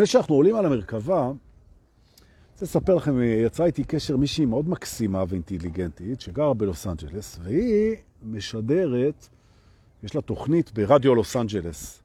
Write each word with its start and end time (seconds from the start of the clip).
לפני 0.00 0.06
שאנחנו 0.06 0.34
עולים 0.34 0.56
על 0.56 0.66
המרכבה, 0.66 1.24
אני 1.24 1.34
רוצה 2.52 2.64
לספר 2.64 2.94
לכם, 2.94 3.22
יצרה 3.22 3.66
איתי 3.66 3.84
קשר 3.84 4.16
מישהי 4.16 4.44
מאוד 4.46 4.68
מקסימה 4.68 5.24
ואינטליגנטית, 5.28 6.20
שגרה 6.20 6.54
בלוס 6.54 6.86
אנג'לס, 6.86 7.38
והיא 7.42 7.96
משדרת, 8.22 9.28
יש 10.02 10.14
לה 10.14 10.20
תוכנית 10.20 10.72
ברדיו 10.72 11.14
לוס 11.14 11.36
אנג'לס, 11.36 12.02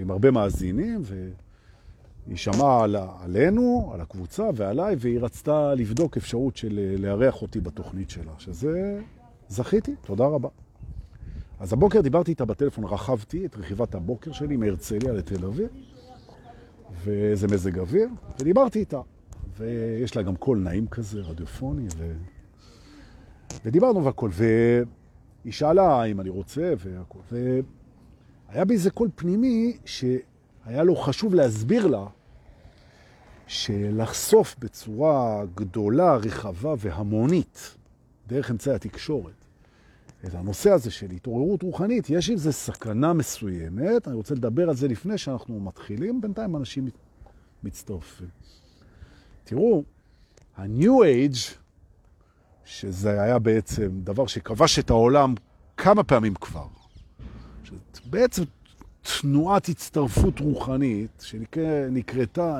עם 0.00 0.10
הרבה 0.10 0.30
מאזינים, 0.30 1.02
והיא 1.04 2.36
שמעה 2.36 2.84
על, 2.84 2.96
עלינו, 3.20 3.90
על 3.94 4.00
הקבוצה 4.00 4.50
ועליי, 4.54 4.96
והיא 4.98 5.20
רצתה 5.20 5.74
לבדוק 5.74 6.16
אפשרות 6.16 6.56
של 6.56 6.96
לארח 6.98 7.42
אותי 7.42 7.60
בתוכנית 7.60 8.10
שלה, 8.10 8.32
שזה 8.38 9.00
זכיתי, 9.48 9.94
תודה 10.06 10.26
רבה. 10.26 10.48
אז 11.60 11.72
הבוקר 11.72 12.00
דיברתי 12.00 12.30
איתה 12.30 12.44
בטלפון, 12.44 12.84
רכבתי 12.84 13.46
את 13.46 13.56
רכיבת 13.56 13.94
הבוקר 13.94 14.32
שלי 14.32 14.56
מהרצליה 14.56 15.12
לתל 15.12 15.44
אביב, 15.44 15.68
וזה 17.02 17.46
מזג 17.46 17.78
אוויר, 17.78 18.08
ודיברתי 18.40 18.78
איתה. 18.78 19.00
ויש 19.56 20.16
לה 20.16 20.22
גם 20.22 20.36
קול 20.36 20.58
נעים 20.58 20.86
כזה, 20.86 21.20
רדיופוני, 21.20 21.86
ו... 21.96 22.12
ודיברנו 23.64 24.04
והכל, 24.04 24.30
והיא 24.32 25.52
שאלה 25.52 26.04
אם 26.04 26.20
אני 26.20 26.28
רוצה 26.28 26.72
והכל, 26.78 27.18
והיה 27.32 28.64
בי 28.64 28.74
איזה 28.74 28.90
קול 28.90 29.08
פנימי 29.14 29.76
שהיה 29.84 30.82
לו 30.84 30.96
חשוב 30.96 31.34
להסביר 31.34 31.86
לה 31.86 32.06
שלחשוף 33.46 34.56
בצורה 34.58 35.42
גדולה, 35.54 36.16
רחבה 36.16 36.74
והמונית, 36.78 37.76
דרך 38.26 38.50
אמצעי 38.50 38.74
התקשורת, 38.74 39.43
את 40.26 40.34
הנושא 40.34 40.70
הזה 40.70 40.90
של 40.90 41.10
התעוררות 41.10 41.62
רוחנית, 41.62 42.10
יש 42.10 42.30
עם 42.30 42.36
זה 42.36 42.52
סכנה 42.52 43.12
מסוימת, 43.12 44.08
אני 44.08 44.16
רוצה 44.16 44.34
לדבר 44.34 44.68
על 44.68 44.74
זה 44.74 44.88
לפני 44.88 45.18
שאנחנו 45.18 45.60
מתחילים, 45.60 46.20
בינתיים 46.20 46.56
אנשים 46.56 46.88
מצטרפים. 47.62 48.28
תראו, 49.44 49.82
ה-New 50.56 50.90
Age, 51.32 51.54
שזה 52.64 53.22
היה 53.22 53.38
בעצם 53.38 53.90
דבר 54.04 54.26
שכבש 54.26 54.78
את 54.78 54.90
העולם 54.90 55.34
כמה 55.76 56.02
פעמים 56.02 56.34
כבר, 56.34 56.66
בעצם 58.10 58.42
תנועת 59.20 59.68
הצטרפות 59.68 60.40
רוחנית 60.40 61.10
שנקראה, 61.20 61.88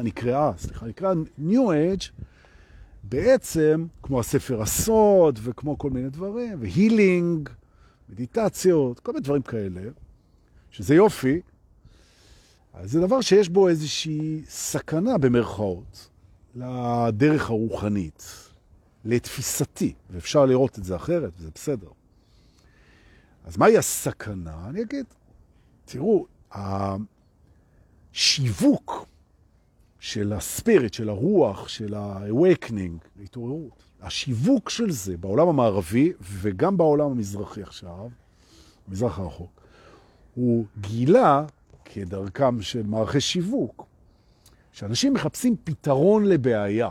נקראה, 0.03 0.53
סליחה, 0.57 0.87
נקראה 0.87 1.13
New 1.49 1.53
Age, 1.53 2.23
בעצם, 3.03 3.87
כמו 4.03 4.21
הספר 4.21 4.63
הסוד 4.63 5.39
וכמו 5.43 5.79
כל 5.79 5.91
מיני 5.91 6.11
דברים, 6.11 6.59
והילינג, 6.61 7.49
מדיטציות, 8.15 9.01
כל 9.01 9.13
מיני 9.13 9.23
דברים 9.25 9.43
כאלה, 9.43 9.83
שזה 10.71 10.95
יופי, 10.95 11.41
אז 12.75 12.91
זה 12.91 13.01
דבר 13.01 13.21
שיש 13.21 13.49
בו 13.49 13.69
איזושהי 13.69 14.43
סכנה 14.49 15.19
במרכאות 15.19 16.11
לדרך 16.55 17.51
הרוחנית, 17.51 18.49
לתפיסתי, 19.05 19.95
ואפשר 20.11 20.47
לראות 20.47 20.79
את 20.79 20.85
זה 20.85 20.97
אחרת, 20.97 21.33
וזה 21.39 21.51
בסדר. 21.55 21.89
אז 23.45 23.57
מהי 23.57 23.79
הסכנה? 23.79 24.69
אני 24.69 24.83
אגיד, 24.83 25.07
תראו, 25.85 26.27
השיווק 28.13 29.07
של 29.99 30.33
הספיריט, 30.33 30.95
של 30.95 31.09
הרוח, 31.09 31.69
של 31.69 31.95
ה-awakening, 31.95 33.09
ההתעוררות. 33.21 33.84
השיווק 34.05 34.71
של 34.71 34.91
זה 34.91 35.17
בעולם 35.17 35.49
המערבי 35.49 36.13
וגם 36.21 36.77
בעולם 36.77 37.11
המזרחי 37.11 37.63
עכשיו, 37.63 38.09
המזרח 38.89 39.19
הרחוק, 39.19 39.61
הוא 40.35 40.65
גילה, 40.81 41.45
כדרכם 41.85 42.63
של 42.63 42.83
מערכי 42.83 43.21
שיווק, 43.21 43.87
שאנשים 44.73 45.15
מחפשים 45.15 45.57
פתרון 45.65 46.25
לבעיה. 46.25 46.89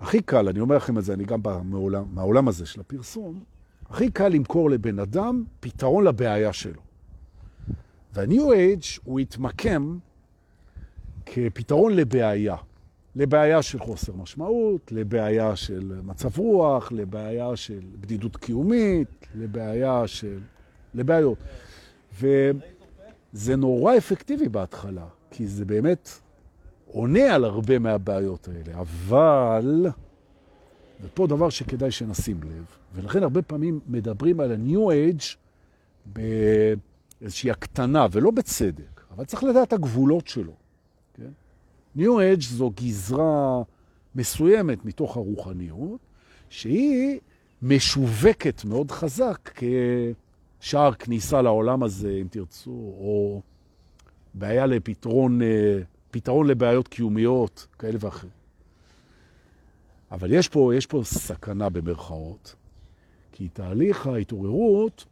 הכי 0.00 0.22
קל, 0.22 0.48
אני 0.48 0.60
אומר 0.60 0.76
לכם 0.76 0.98
את 0.98 1.04
זה, 1.04 1.14
אני 1.14 1.24
גם 1.24 1.42
בא 1.42 1.60
מהעולם, 1.64 2.04
מהעולם 2.12 2.48
הזה 2.48 2.66
של 2.66 2.80
הפרסום, 2.80 3.44
הכי 3.90 4.10
קל 4.10 4.28
למכור 4.28 4.70
לבן 4.70 4.98
אדם 4.98 5.44
פתרון 5.60 6.04
לבעיה 6.04 6.52
שלו. 6.52 6.80
וה-New 8.12 8.42
Age 8.42 9.00
הוא 9.04 9.20
התמקם 9.20 9.98
כפתרון 11.26 11.92
לבעיה. 11.92 12.56
לבעיה 13.16 13.62
של 13.62 13.78
חוסר 13.78 14.12
משמעות, 14.12 14.92
לבעיה 14.92 15.56
של 15.56 16.00
מצב 16.04 16.38
רוח, 16.38 16.92
לבעיה 16.92 17.56
של 17.56 17.80
בדידות 18.00 18.36
קיומית, 18.36 19.26
לבעיה 19.34 20.06
של... 20.06 20.38
לבעיות. 20.94 21.38
וזה 22.20 23.56
נורא 23.56 23.96
אפקטיבי 23.96 24.48
בהתחלה, 24.48 25.06
כי 25.30 25.46
זה 25.46 25.64
באמת 25.64 26.08
עונה 26.86 27.34
על 27.34 27.44
הרבה 27.44 27.78
מהבעיות 27.78 28.48
האלה, 28.48 28.80
אבל, 28.80 29.86
ופה 31.02 31.26
דבר 31.26 31.48
שכדאי 31.48 31.90
שנשים 31.90 32.40
לב, 32.42 32.64
ולכן 32.94 33.22
הרבה 33.22 33.42
פעמים 33.42 33.80
מדברים 33.86 34.40
על 34.40 34.52
ה-New 34.52 34.78
Age 34.78 35.36
באיזושהי 36.06 37.50
הקטנה, 37.50 38.06
ולא 38.12 38.30
בצדק, 38.30 39.00
אבל 39.16 39.24
צריך 39.24 39.44
לדעת 39.44 39.72
הגבולות 39.72 40.28
שלו. 40.28 40.63
New 41.96 42.00
Age 42.00 42.40
זו 42.40 42.70
גזרה 42.76 43.62
מסוימת 44.14 44.84
מתוך 44.84 45.16
הרוחניות, 45.16 46.00
שהיא 46.48 47.20
משווקת 47.62 48.64
מאוד 48.64 48.90
חזק 48.90 49.60
כשער 50.60 50.94
כניסה 50.94 51.42
לעולם 51.42 51.82
הזה, 51.82 52.18
אם 52.22 52.26
תרצו, 52.30 52.70
או 52.70 53.42
בעיה 54.34 54.66
לפתרון, 54.66 55.42
אה, 55.42 55.78
פתרון 56.10 56.46
לבעיות 56.46 56.88
קיומיות 56.88 57.66
כאלה 57.78 57.98
ואחרות. 58.00 58.30
אבל 60.10 60.32
יש 60.32 60.48
פה, 60.48 60.72
יש 60.74 60.86
פה 60.86 61.00
סכנה 61.04 61.68
במרכאות, 61.68 62.54
כי 63.32 63.48
תהליך 63.48 64.06
ההתעוררות 64.06 65.04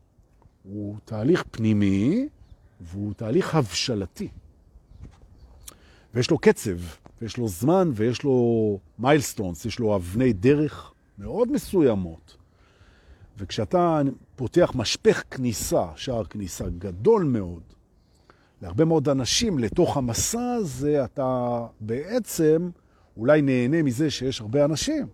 הוא 0.62 0.96
תהליך 1.04 1.44
פנימי 1.50 2.28
והוא 2.80 3.14
תהליך 3.14 3.54
הבשלתי. 3.54 4.28
ויש 6.14 6.30
לו 6.30 6.38
קצב, 6.38 6.78
ויש 7.22 7.36
לו 7.36 7.48
זמן, 7.48 7.90
ויש 7.94 8.22
לו 8.22 8.78
מיילסטונס, 8.98 9.64
יש 9.64 9.78
לו 9.78 9.96
אבני 9.96 10.32
דרך 10.32 10.92
מאוד 11.18 11.52
מסוימות. 11.52 12.36
וכשאתה 13.38 14.00
פותח 14.36 14.72
משפך 14.74 15.22
כניסה, 15.30 15.84
שער 15.96 16.24
כניסה 16.24 16.64
גדול 16.78 17.24
מאוד, 17.24 17.62
להרבה 18.62 18.84
מאוד 18.84 19.08
אנשים 19.08 19.58
לתוך 19.58 19.96
המסע 19.96 20.52
הזה, 20.52 21.04
אתה 21.04 21.66
בעצם 21.80 22.70
אולי 23.16 23.42
נהנה 23.42 23.82
מזה 23.82 24.10
שיש 24.10 24.40
הרבה 24.40 24.64
אנשים. 24.64 25.06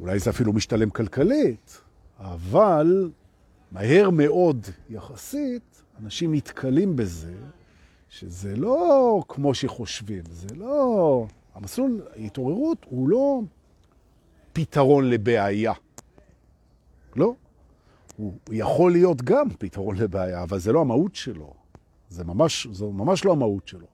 אולי 0.00 0.18
זה 0.18 0.30
אפילו 0.30 0.52
משתלם 0.52 0.90
כלכלית, 0.90 1.80
אבל 2.18 3.10
מהר 3.72 4.10
מאוד 4.10 4.66
יחסית, 4.90 5.82
אנשים 6.02 6.34
נתקלים 6.34 6.96
בזה, 6.96 7.34
שזה 8.12 8.56
לא 8.56 9.22
כמו 9.28 9.54
שחושבים, 9.54 10.22
זה 10.30 10.54
לא... 10.54 11.26
המסלול 11.54 12.02
ההתעוררות 12.16 12.86
הוא 12.88 13.08
לא 13.08 13.40
פתרון 14.52 15.10
לבעיה. 15.10 15.72
לא. 17.16 17.34
הוא 18.16 18.32
יכול 18.50 18.92
להיות 18.92 19.22
גם 19.22 19.50
פתרון 19.58 19.96
לבעיה, 19.96 20.42
אבל 20.42 20.58
זה 20.58 20.72
לא 20.72 20.80
המהות 20.80 21.14
שלו. 21.14 21.54
זה 22.08 22.24
ממש, 22.24 22.66
זו 22.72 22.92
ממש 22.92 23.24
לא 23.24 23.32
המהות 23.32 23.68
שלו. 23.68 23.86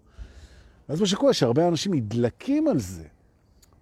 אז 0.89 1.01
מה 1.01 1.07
שקורה, 1.07 1.33
שהרבה 1.33 1.69
אנשים 1.69 1.95
נדלקים 1.95 2.69
על 2.69 2.79
זה, 2.79 3.05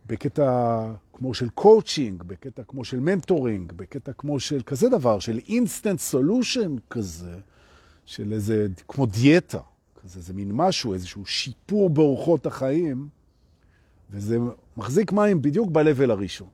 בקטע 0.06 0.80
כמו 1.12 1.34
של 1.34 1.48
קואוצ'ינג, 1.48 2.22
בקטע 2.22 2.62
כמו 2.68 2.84
של 2.84 3.00
mentoring, 3.00 3.72
בקטע 3.72 4.12
כמו 4.12 4.40
של 4.40 4.62
כזה 4.66 4.88
דבר, 4.88 5.18
של 5.18 5.40
instant 5.48 5.98
solution 6.00 6.76
כזה, 6.90 7.38
של 8.06 8.32
איזה, 8.32 8.66
כמו 8.88 9.06
דיאטה. 9.06 9.60
כזה, 10.06 10.20
זה 10.20 10.34
מין 10.34 10.52
משהו, 10.52 10.94
איזשהו 10.94 11.26
שיפור 11.26 11.90
באורחות 11.90 12.46
החיים, 12.46 13.08
וזה 14.10 14.38
מחזיק 14.76 15.12
מים 15.12 15.42
בדיוק 15.42 15.70
בלבל 15.70 16.10
הראשון. 16.10 16.48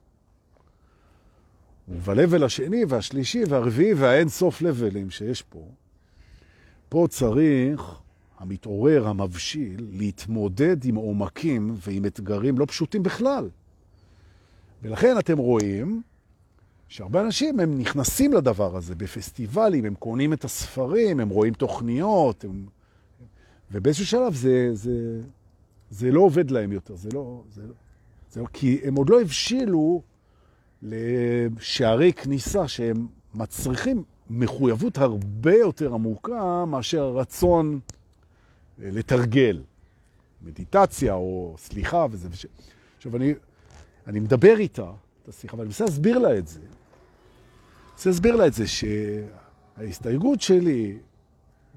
ובלבל 1.89 2.45
השני 2.45 2.85
והשלישי 2.89 3.43
והרביעי 3.49 3.95
והאין 3.95 4.29
סוף 4.29 4.63
לבלים 4.63 5.11
שיש 5.11 5.43
פה, 5.43 5.65
פה 6.89 7.07
צריך 7.11 8.01
המתעורר, 8.39 9.09
המבשיל, 9.09 9.87
להתמודד 9.93 10.85
עם 10.85 10.95
עומקים 10.95 11.75
ועם 11.77 12.05
אתגרים 12.05 12.59
לא 12.59 12.65
פשוטים 12.65 13.03
בכלל. 13.03 13.49
ולכן 14.83 15.19
אתם 15.19 15.39
רואים 15.39 16.03
שהרבה 16.89 17.21
אנשים 17.21 17.61
הם 17.61 17.79
נכנסים 17.79 18.33
לדבר 18.33 18.77
הזה 18.77 18.95
בפסטיבלים, 18.95 19.85
הם 19.85 19.95
קונים 19.95 20.33
את 20.33 20.45
הספרים, 20.45 21.21
הם 21.21 21.29
רואים 21.29 21.55
תוכניות, 21.55 22.45
הם 22.45 22.67
ובאיזשהו 23.73 24.07
שלב 24.07 24.35
זה, 24.35 24.71
זה, 24.73 25.21
זה 25.91 26.11
לא 26.11 26.21
עובד 26.21 26.51
להם 26.51 26.73
יותר, 26.73 26.97
זה 26.97 27.09
לא, 27.13 27.43
זה 27.53 27.63
לא, 27.63 27.75
זה 28.31 28.41
לא, 28.41 28.47
כי 28.53 28.81
הם 28.85 28.95
עוד 28.95 29.11
לא 29.11 29.21
הבשילו 29.21 30.03
לשערי 30.83 32.13
כניסה 32.13 32.69
שהם 32.69 33.07
מצריכים 33.35 34.05
מחויבות 34.31 34.99
הרבה 34.99 35.55
יותר 35.55 35.95
עמוקה 35.95 36.65
מאשר 36.65 37.03
הרצון 37.03 37.81
אה, 38.83 38.89
לתרגל. 38.93 39.63
מדיטציה 40.45 41.15
או 41.15 41.55
סליחה 41.59 42.07
וזה 42.11 42.29
וש... 42.31 42.47
עכשיו, 42.97 43.17
אני, 43.17 43.35
אני 44.07 44.21
מדבר 44.21 44.59
איתה, 44.59 44.91
את 45.23 45.29
השיחה, 45.29 45.57
ואני 45.57 45.67
מנסה 45.67 45.85
להסביר 45.85 46.19
לה 46.19 46.39
את 46.39 46.49
זה. 46.49 46.61
אני 46.61 46.69
מנסה 47.93 48.11
להסביר 48.11 48.37
לה 48.37 48.47
את 48.47 48.55
זה 48.55 48.65
שההסתייגות 48.67 50.41
שלי, 50.41 50.99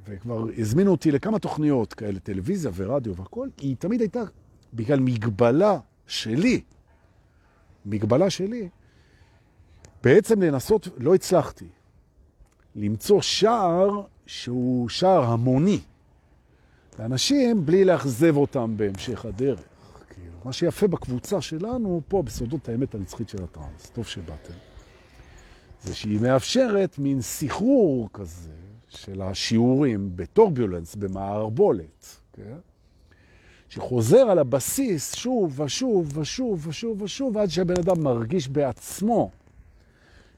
וכבר 0.07 0.45
הזמינו 0.57 0.91
אותי 0.91 1.11
לכמה 1.11 1.39
תוכניות 1.39 1.93
כאלה, 1.93 2.19
טלוויזיה 2.19 2.71
ורדיו 2.75 3.15
והכל, 3.15 3.47
היא 3.57 3.75
תמיד 3.79 4.01
הייתה 4.01 4.23
בגלל 4.73 4.99
מגבלה 4.99 5.79
שלי, 6.07 6.61
מגבלה 7.85 8.29
שלי, 8.29 8.69
בעצם 10.03 10.41
לנסות, 10.41 10.87
לא 10.97 11.15
הצלחתי, 11.15 11.67
למצוא 12.75 13.21
שער 13.21 14.01
שהוא 14.25 14.89
שער 14.89 15.23
המוני. 15.23 15.79
לאנשים 16.99 17.65
בלי 17.65 17.85
לאכזב 17.85 18.37
אותם 18.37 18.73
בהמשך 18.77 19.25
הדרך. 19.25 19.59
כאילו, 20.09 20.37
מה 20.45 20.53
שיפה 20.53 20.87
בקבוצה 20.87 21.41
שלנו, 21.41 22.01
פה 22.07 22.23
בסודות 22.23 22.69
האמת 22.69 22.95
הנצחית 22.95 23.29
של 23.29 23.43
הטרנס, 23.43 23.89
טוב 23.93 24.07
שבאתם, 24.07 24.53
זה 25.83 25.95
שהיא 25.95 26.19
מאפשרת 26.21 26.99
מין 26.99 27.21
סחרור 27.21 28.09
כזה 28.13 28.64
של 28.95 29.21
השיעורים 29.21 30.12
בטורבולנס, 30.15 30.95
במערבולת, 30.95 32.19
כן? 32.33 32.57
שחוזר 33.69 34.18
על 34.18 34.39
הבסיס 34.39 35.15
שוב 35.15 35.59
ושוב 35.59 36.18
ושוב 36.18 36.68
ושוב 36.68 37.01
ושוב, 37.01 37.38
עד 37.38 37.50
שהבן 37.50 37.80
אדם 37.80 38.03
מרגיש 38.03 38.47
בעצמו 38.47 39.31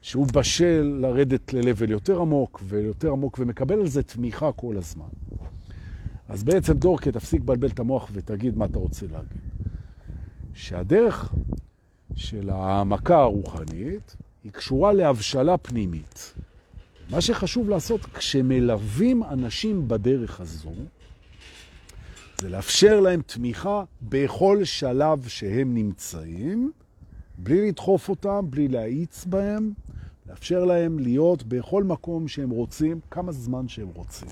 שהוא 0.02 0.26
בשל 0.26 0.98
לרדת 1.00 1.52
ללבל 1.52 1.90
יותר 1.90 2.20
עמוק 2.20 2.60
ויותר 2.64 3.12
עמוק, 3.12 3.38
ומקבל 3.38 3.80
על 3.80 3.86
זה 3.86 4.02
תמיכה 4.02 4.52
כל 4.52 4.76
הזמן. 4.76 5.08
אז 6.28 6.44
בעצם 6.44 6.72
דורקה, 6.72 7.12
תפסיק 7.12 7.40
לבלבל 7.40 7.68
את 7.68 7.78
המוח 7.78 8.10
ותגיד 8.12 8.58
מה 8.58 8.64
אתה 8.64 8.78
רוצה 8.78 9.06
להגיד. 9.12 9.38
שהדרך 10.54 11.34
של 12.14 12.50
העמקה 12.50 13.18
הרוחנית 13.18 14.16
היא 14.44 14.52
קשורה 14.52 14.92
להבשלה 14.92 15.56
פנימית. 15.56 16.34
מה 17.10 17.20
שחשוב 17.20 17.68
לעשות 17.68 18.04
כשמלווים 18.04 19.22
אנשים 19.22 19.88
בדרך 19.88 20.40
הזו, 20.40 20.72
זה 22.40 22.48
לאפשר 22.48 23.00
להם 23.00 23.22
תמיכה 23.26 23.84
בכל 24.02 24.64
שלב 24.64 25.28
שהם 25.28 25.74
נמצאים, 25.74 26.72
בלי 27.38 27.68
לדחוף 27.68 28.08
אותם, 28.08 28.46
בלי 28.50 28.68
להאיץ 28.68 29.24
בהם, 29.24 29.72
לאפשר 30.26 30.64
להם 30.64 30.98
להיות 30.98 31.42
בכל 31.42 31.84
מקום 31.84 32.28
שהם 32.28 32.50
רוצים, 32.50 33.00
כמה 33.10 33.32
זמן 33.32 33.68
שהם 33.68 33.88
רוצים, 33.94 34.28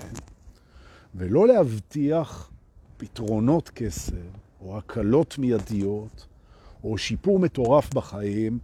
ולא 1.15 1.47
להבטיח 1.47 2.51
פתרונות 2.97 3.69
כסף, 3.69 4.13
או 4.61 4.77
הקלות 4.77 5.37
מיידיות, 5.37 6.27
או 6.83 6.97
שיפור 6.97 7.39
מטורף 7.39 7.93
בחיים, 7.93 8.59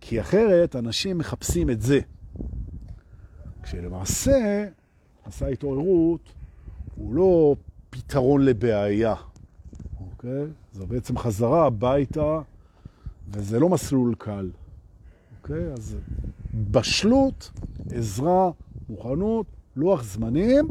כי 0.00 0.20
אחרת 0.20 0.76
אנשים 0.76 1.18
מחפשים 1.18 1.70
את 1.70 1.82
זה. 1.82 2.00
כשלמעשה, 3.66 4.68
עשה 5.24 5.46
התעוררות 5.46 6.32
הוא 6.94 7.14
לא 7.14 7.56
פתרון 7.90 8.44
לבעיה, 8.44 9.14
אוקיי? 10.00 10.44
זו 10.72 10.86
בעצם 10.86 11.18
חזרה 11.18 11.66
הביתה, 11.66 12.40
וזה 13.28 13.58
לא 13.58 13.68
מסלול 13.68 14.14
קל, 14.18 14.50
אוקיי? 15.42 15.72
אז 15.72 15.96
בשלות, 16.70 17.50
עזרה, 17.90 18.50
מוכנות, 18.88 19.46
לוח 19.76 20.02
זמנים, 20.02 20.68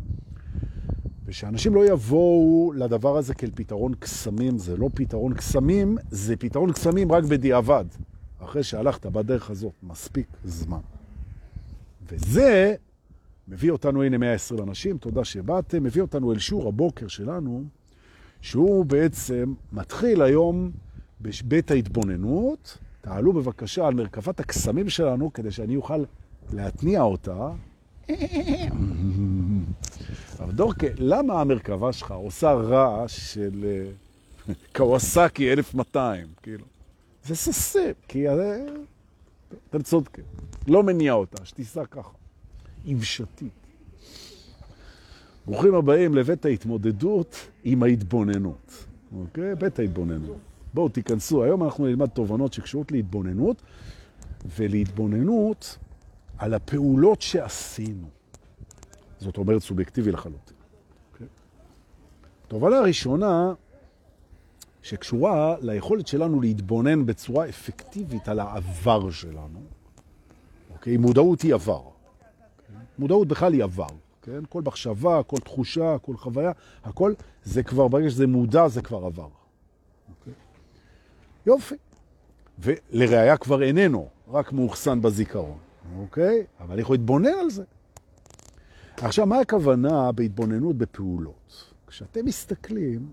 ושאנשים 1.26 1.76
לא 1.76 1.86
יבואו 1.86 2.74
לדבר 2.76 3.18
הזה 3.18 3.34
כאל 3.34 3.52
פתרון 3.56 3.94
קסמים, 4.00 4.58
זה 4.58 4.78
לא 4.78 4.90
פתרון 4.94 5.34
קסמים, 5.34 5.98
זה 6.12 6.36
פתרון 6.36 6.72
קסמים 6.72 7.12
רק 7.12 7.24
בדיעבד, 7.24 7.86
אחרי 8.40 8.64
שהלכת 8.64 9.06
בדרך 9.06 9.50
הזאת 9.50 9.74
מספיק 9.84 10.28
זמן. 10.44 10.82
וזה 12.08 12.76
מביא 13.48 13.72
אותנו, 13.72 14.04
הנה 14.04 14.18
120 14.18 14.64
אנשים, 14.64 14.98
תודה 14.98 15.26
שבאתם, 15.26 15.84
מביא 15.84 16.02
אותנו 16.02 16.34
אל 16.34 16.40
שור 16.40 16.68
הבוקר 16.68 17.08
שלנו, 17.08 17.64
שהוא 18.42 18.86
בעצם 18.86 19.54
מתחיל 19.74 20.22
היום 20.22 20.72
בבית 21.22 21.72
ההתבוננות, 21.72 22.78
תעלו 23.02 23.34
בבקשה 23.34 23.88
על 23.88 23.94
מרכבת 23.94 24.40
הקסמים 24.40 24.90
שלנו, 24.90 25.34
כדי 25.34 25.52
שאני 25.52 25.76
אוכל 25.76 26.04
להתניע 26.54 27.02
אותה. 27.02 27.50
אבל 30.40 30.52
דורקה, 30.52 30.88
למה 30.98 31.42
המרכבה 31.42 31.94
שלך 31.94 32.12
עושה 32.12 32.54
רעש 32.54 33.34
של 33.34 33.66
אה, 33.66 34.54
קוואסקי 34.76 35.54
1200, 35.54 36.28
כאילו? 36.44 36.66
זה 37.24 37.36
ססה, 37.36 37.92
כי 38.08 38.26
אתם 39.70 39.82
צודקים. 39.82 40.24
לא 40.68 40.84
מניע 40.84 41.14
אותה, 41.14 41.46
שתיסע 41.46 41.86
ככה. 41.86 42.25
יבשתית. 42.86 43.54
ברוכים 45.46 45.76
הבאים 45.76 46.16
לבית 46.16 46.46
ההתמודדות 46.46 47.36
עם 47.64 47.84
ההתבוננות. 47.84 48.86
אוקיי? 49.18 49.56
בית 49.56 49.80
ההתבוננות. 49.80 50.38
בואו 50.74 50.90
תיכנסו, 50.90 51.44
היום 51.44 51.64
אנחנו 51.64 51.86
נלמד 51.86 52.10
תובנות 52.10 52.54
שקשורות 52.54 52.92
להתבוננות, 52.92 53.62
ולהתבוננות 54.58 55.78
על 56.38 56.54
הפעולות 56.54 57.22
שעשינו. 57.22 58.08
זאת 59.20 59.38
אומרת 59.38 59.62
סובייקטיבי 59.62 60.12
לחלוטין. 60.12 60.58
אוקיי? 61.14 61.28
תובנה 62.48 62.78
הראשונה 62.78 63.54
שקשורה 64.82 65.56
ליכולת 65.62 66.08
שלנו 66.08 66.42
להתבונן 66.42 67.06
בצורה 67.06 67.50
אפקטיבית 67.50 68.28
על 68.28 68.40
העבר 68.40 69.12
שלנו. 69.12 69.60
אוקיי? 70.74 70.98
מודעות 70.98 71.42
היא 71.42 71.54
עבר. 71.54 71.95
Okay. 72.96 73.02
מודעות 73.02 73.28
בכלל 73.28 73.54
היא 73.54 73.64
עבר. 73.64 73.88
כן? 74.22 74.40
כל 74.50 74.62
מחשבה, 74.66 75.24
כל 75.24 75.38
תחושה, 75.38 75.98
כל 76.02 76.18
חוויה, 76.18 76.52
הכל, 76.84 77.14
זה 77.44 77.64
כבר, 77.64 77.88
ברגע 77.88 78.10
שזה 78.10 78.28
מודע, 78.28 78.68
זה 78.68 78.82
כבר 78.82 79.06
עבר. 79.06 79.28
יופי. 81.46 81.76
ולראיה 82.60 83.38
כבר 83.38 83.64
איננו, 83.64 84.08
רק 84.28 84.54
מאוחסן 84.54 85.02
בזיכרון, 85.02 85.58
אוקיי? 85.98 86.46
אבל 86.60 86.74
אני 86.74 86.82
יכול 86.82 86.96
להתבונן 86.96 87.34
על 87.42 87.50
זה. 87.50 87.64
עכשיו, 88.98 89.26
מה 89.26 89.40
הכוונה 89.40 90.12
בהתבוננות 90.12 90.78
בפעולות? 90.78 91.74
כשאתם 91.88 92.26
מסתכלים 92.26 93.12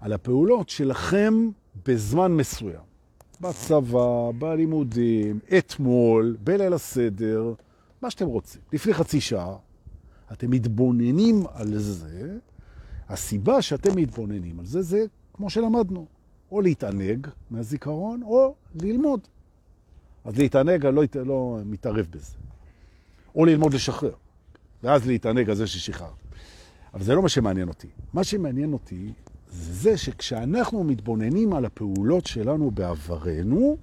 על 0.00 0.12
הפעולות 0.12 0.68
שלכם 0.68 1.48
בזמן 1.86 2.32
מסוים, 2.32 2.82
בצבא, 3.40 4.30
בלימודים, 4.38 5.38
אתמול, 5.58 6.36
בליל 6.44 6.72
הסדר, 6.72 7.52
מה 8.02 8.10
שאתם 8.10 8.26
רוצים, 8.26 8.60
לפני 8.72 8.94
חצי 8.94 9.20
שעה, 9.20 9.56
אתם 10.32 10.50
מתבוננים 10.50 11.42
על 11.54 11.78
זה, 11.78 12.38
הסיבה 13.08 13.62
שאתם 13.62 13.96
מתבוננים 13.96 14.60
על 14.60 14.66
זה, 14.66 14.82
זה 14.82 15.04
כמו 15.32 15.50
שלמדנו, 15.50 16.06
או 16.52 16.60
להתענג 16.60 17.26
מהזיכרון, 17.50 18.22
או 18.22 18.54
ללמוד. 18.74 19.20
אז 20.24 20.38
להתענג, 20.38 20.86
אני 20.86 20.96
לא, 20.96 21.02
לא 21.26 21.58
מתערב 21.64 22.06
בזה. 22.10 22.36
או 23.34 23.44
ללמוד 23.44 23.74
לשחרר, 23.74 24.14
ואז 24.82 25.06
להתענג 25.06 25.50
על 25.50 25.56
זה 25.56 25.66
ששחרר. 25.66 26.12
אבל 26.94 27.02
זה 27.02 27.14
לא 27.14 27.22
מה 27.22 27.28
שמעניין 27.28 27.68
אותי. 27.68 27.88
מה 28.12 28.24
שמעניין 28.24 28.72
אותי 28.72 29.12
זה 29.50 29.80
זה 29.80 29.96
שכשאנחנו 29.96 30.84
מתבוננים 30.84 31.52
על 31.52 31.64
הפעולות 31.64 32.26
שלנו 32.26 32.70
בעברנו, 32.70 33.76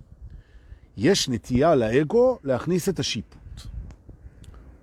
יש 0.98 1.30
נטייה 1.30 1.76
לאגו 1.76 2.40
להכניס 2.44 2.90
את 2.90 3.00
השיפוט. 3.00 3.37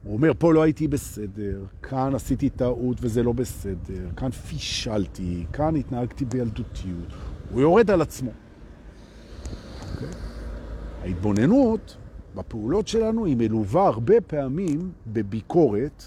הוא 0.05 0.15
אומר, 0.15 0.33
פה 0.39 0.55
לא 0.55 0.63
הייתי 0.63 0.89
בסדר, 0.89 1.65
כאן 1.83 2.15
עשיתי 2.15 2.51
טעות 2.51 2.97
וזה 3.01 3.23
לא 3.23 3.33
בסדר, 3.33 4.11
כאן 4.17 4.31
פישלתי, 4.31 5.45
כאן 5.53 5.77
התנהגתי 5.77 6.25
בילדותיות. 6.25 7.13
הוא 7.51 7.61
יורד 7.61 7.91
על 7.91 8.03
עצמו. 8.03 8.31
Okay. 8.31 9.95
אוקיי? 9.95 10.09
ההתבוננות 11.03 11.97
בפעולות 12.35 12.89
שלנו 12.89 13.25
היא 13.25 13.37
מלווה 13.37 13.87
הרבה 13.87 14.21
פעמים 14.21 14.93
בביקורת 15.07 16.05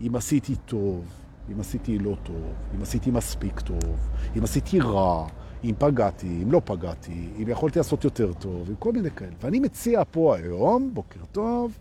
אם 0.00 0.16
עשיתי 0.16 0.54
טוב, 0.56 1.04
אם 1.52 1.60
עשיתי 1.60 1.98
לא 1.98 2.16
טוב, 2.22 2.52
אם 2.76 2.82
עשיתי 2.82 3.10
מספיק 3.10 3.60
טוב, 3.60 3.96
אם 4.38 4.44
עשיתי 4.44 4.80
רע, 4.80 5.26
אם 5.64 5.74
פגעתי, 5.78 6.40
אם 6.42 6.52
לא 6.52 6.60
פגעתי, 6.64 7.28
אם 7.42 7.48
יכולתי 7.48 7.78
לעשות 7.78 8.04
יותר 8.04 8.32
טוב, 8.32 8.68
עם 8.68 8.76
כל 8.78 8.92
מיני 8.92 9.10
כאלה. 9.10 9.32
ואני 9.40 9.60
מציע 9.60 10.02
פה 10.10 10.36
היום, 10.36 10.90
בוקר 10.94 11.20
טוב, 11.32 11.78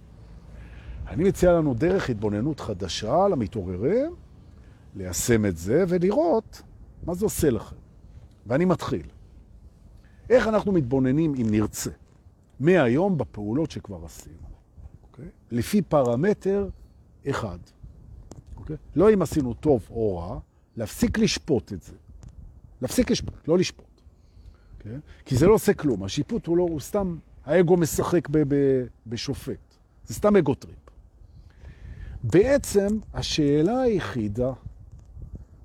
אני 1.07 1.23
מציע 1.23 1.53
לנו 1.53 1.73
דרך 1.73 2.09
התבוננות 2.09 2.59
חדשה 2.59 3.27
למתעוררים, 3.27 4.15
ליישם 4.95 5.45
את 5.45 5.57
זה 5.57 5.83
ולראות 5.87 6.61
מה 7.03 7.13
זה 7.13 7.25
עושה 7.25 7.49
לכם. 7.49 7.75
ואני 8.47 8.65
מתחיל. 8.65 9.07
איך 10.29 10.47
אנחנו 10.47 10.71
מתבוננים 10.71 11.33
אם 11.35 11.47
נרצה? 11.51 11.89
מהיום 12.59 13.17
בפעולות 13.17 13.71
שכבר 13.71 14.05
עשינו. 14.05 14.47
אוקיי? 15.03 15.25
לפי 15.51 15.81
פרמטר 15.81 16.69
אחד. 17.29 17.59
אוקיי? 18.55 18.75
לא 18.95 19.13
אם 19.13 19.21
עשינו 19.21 19.53
טוב 19.53 19.87
או 19.89 20.17
רע, 20.17 20.39
להפסיק 20.77 21.17
לשפוט 21.17 21.73
את 21.73 21.81
זה. 21.81 21.93
להפסיק 22.81 23.11
לשפוט, 23.11 23.47
לא 23.47 23.57
לשפוט. 23.57 24.01
כן? 24.79 24.99
כי 25.25 25.35
זה 25.37 25.47
לא 25.47 25.53
עושה 25.53 25.73
כלום. 25.73 26.03
השיפוט 26.03 26.45
הוא 26.45 26.57
לא, 26.57 26.63
הוא 26.63 26.79
סתם, 26.79 27.17
האגו 27.45 27.77
משחק 27.77 28.29
ב, 28.29 28.37
ב, 28.47 28.85
בשופט. 29.07 29.75
זה 30.05 30.13
סתם 30.13 30.35
אגו 30.35 30.55
טריפ. 30.55 30.84
בעצם 32.31 32.87
השאלה 33.13 33.81
היחידה 33.81 34.51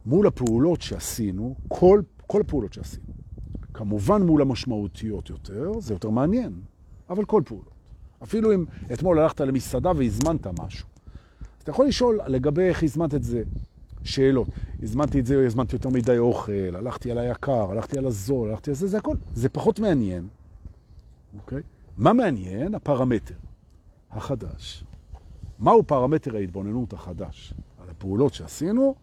מול 0.06 0.26
הפעולות 0.26 0.82
שעשינו, 0.82 1.54
כל, 1.68 2.02
כל 2.26 2.40
הפעולות 2.40 2.72
שעשינו, 2.72 3.04
כמובן 3.74 4.22
מול 4.22 4.42
המשמעותיות 4.42 5.30
יותר, 5.30 5.72
זה 5.80 5.94
יותר 5.94 6.10
מעניין, 6.10 6.52
אבל 7.10 7.24
כל 7.24 7.42
פעולות. 7.44 7.70
אפילו 8.22 8.54
אם 8.54 8.64
אתמול 8.92 9.18
הלכת 9.18 9.40
למסעדה 9.40 9.92
והזמנת 9.96 10.46
משהו. 10.46 10.88
אז 11.40 11.62
אתה 11.62 11.70
יכול 11.70 11.86
לשאול 11.86 12.20
לגבי 12.26 12.62
איך 12.62 12.82
הזמנת 12.82 13.14
את 13.14 13.22
זה, 13.22 13.42
שאלות. 14.04 14.48
הזמנתי 14.82 15.20
את 15.20 15.26
זה, 15.26 15.46
הזמנתי 15.46 15.76
יותר 15.76 15.88
מדי 15.88 16.18
אוכל, 16.18 16.76
הלכתי 16.76 17.10
על 17.10 17.18
היקר, 17.18 17.70
הלכתי 17.70 17.98
על 17.98 18.06
הזול, 18.06 18.50
הלכתי 18.50 18.70
על 18.70 18.76
זה, 18.76 18.86
זה 18.86 18.98
הכל. 18.98 19.16
זה 19.34 19.48
פחות 19.48 19.80
מעניין, 19.80 20.28
אוקיי? 21.38 21.62
מה 21.98 22.12
מעניין? 22.12 22.74
הפרמטר 22.74 23.34
החדש. 24.10 24.84
מהו 25.60 25.82
פרמטר 25.86 26.36
ההתבוננות 26.36 26.92
החדש 26.92 27.54
על 27.82 27.90
הפעולות 27.90 28.34
שעשינו? 28.34 28.94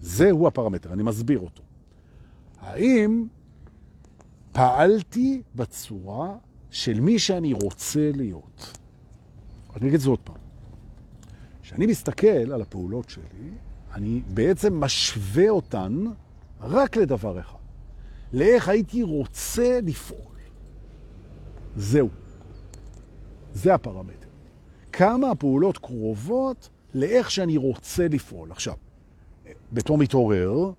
זהו 0.00 0.46
הפרמטר, 0.46 0.92
אני 0.92 1.02
מסביר 1.02 1.38
אותו. 1.38 1.62
האם 2.60 3.26
פעלתי 4.52 5.42
בצורה 5.54 6.36
של 6.70 7.00
מי 7.00 7.18
שאני 7.18 7.52
רוצה 7.52 8.10
להיות? 8.14 8.78
אני 9.76 9.80
אגיד 9.82 9.94
את 9.94 10.00
זה 10.00 10.10
עוד 10.10 10.18
פעם. 10.18 10.36
כשאני 11.62 11.86
מסתכל 11.86 12.26
על 12.26 12.62
הפעולות 12.62 13.08
שלי, 13.08 13.50
אני 13.94 14.22
בעצם 14.34 14.80
משווה 14.80 15.48
אותן 15.48 16.04
רק 16.60 16.96
לדבר 16.96 17.40
אחד. 17.40 17.58
לאיך 18.32 18.68
הייתי 18.68 19.02
רוצה 19.02 19.80
לפעול. 19.82 20.34
זהו. 21.76 22.08
זה 23.52 23.74
הפרמטר. 23.74 24.23
כמה 24.96 25.30
הפעולות 25.30 25.78
קרובות 25.78 26.68
לאיך 26.94 27.30
שאני 27.30 27.56
רוצה 27.56 28.08
לפעול. 28.08 28.50
עכשיו, 28.50 28.74
בתור 29.72 29.98
מתעורר, 29.98 30.70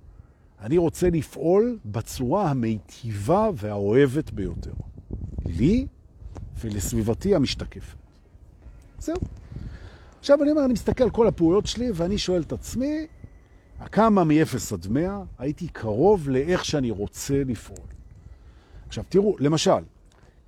אני 0.59 0.77
רוצה 0.77 1.09
לפעול 1.09 1.77
בצורה 1.85 2.49
המיטיבה 2.49 3.49
והאוהבת 3.55 4.31
ביותר. 4.31 4.73
לי 5.45 5.87
ולסביבתי 6.61 7.35
המשתקפת. 7.35 7.97
זהו. 8.99 9.17
עכשיו 10.19 10.43
אני 10.43 10.51
אומר, 10.51 10.65
אני 10.65 10.73
מסתכל 10.73 11.03
על 11.03 11.09
כל 11.09 11.27
הפעולות 11.27 11.65
שלי 11.65 11.91
ואני 11.93 12.17
שואל 12.17 12.41
את 12.41 12.53
עצמי, 12.53 13.07
כמה 13.91 14.23
מ-0 14.23 14.73
עד 14.73 14.87
100 14.89 15.23
הייתי 15.37 15.67
קרוב 15.67 16.29
לאיך 16.29 16.65
שאני 16.65 16.91
רוצה 16.91 17.43
לפעול. 17.43 17.87
עכשיו 18.87 19.03
תראו, 19.09 19.35
למשל, 19.39 19.71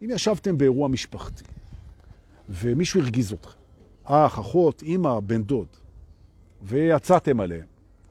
אם 0.02 0.10
ישבתם 0.10 0.58
באירוע 0.58 0.88
משפחתי 0.88 1.44
ומישהו 2.50 3.02
הרגיז 3.02 3.34
אתכם, 3.34 3.57
אח, 4.10 4.40
אחות, 4.40 4.84
אמא, 4.84 5.20
בן 5.20 5.44
דוד, 5.44 5.68
ויצאתם 6.62 7.40
עליהם, 7.40 7.66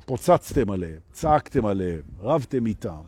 פוצצתם 0.07 0.71
עליהם, 0.71 0.99
צעקתם 1.13 1.67
עליהם, 1.67 2.01
רבתם 2.21 2.67
איתם, 2.67 3.03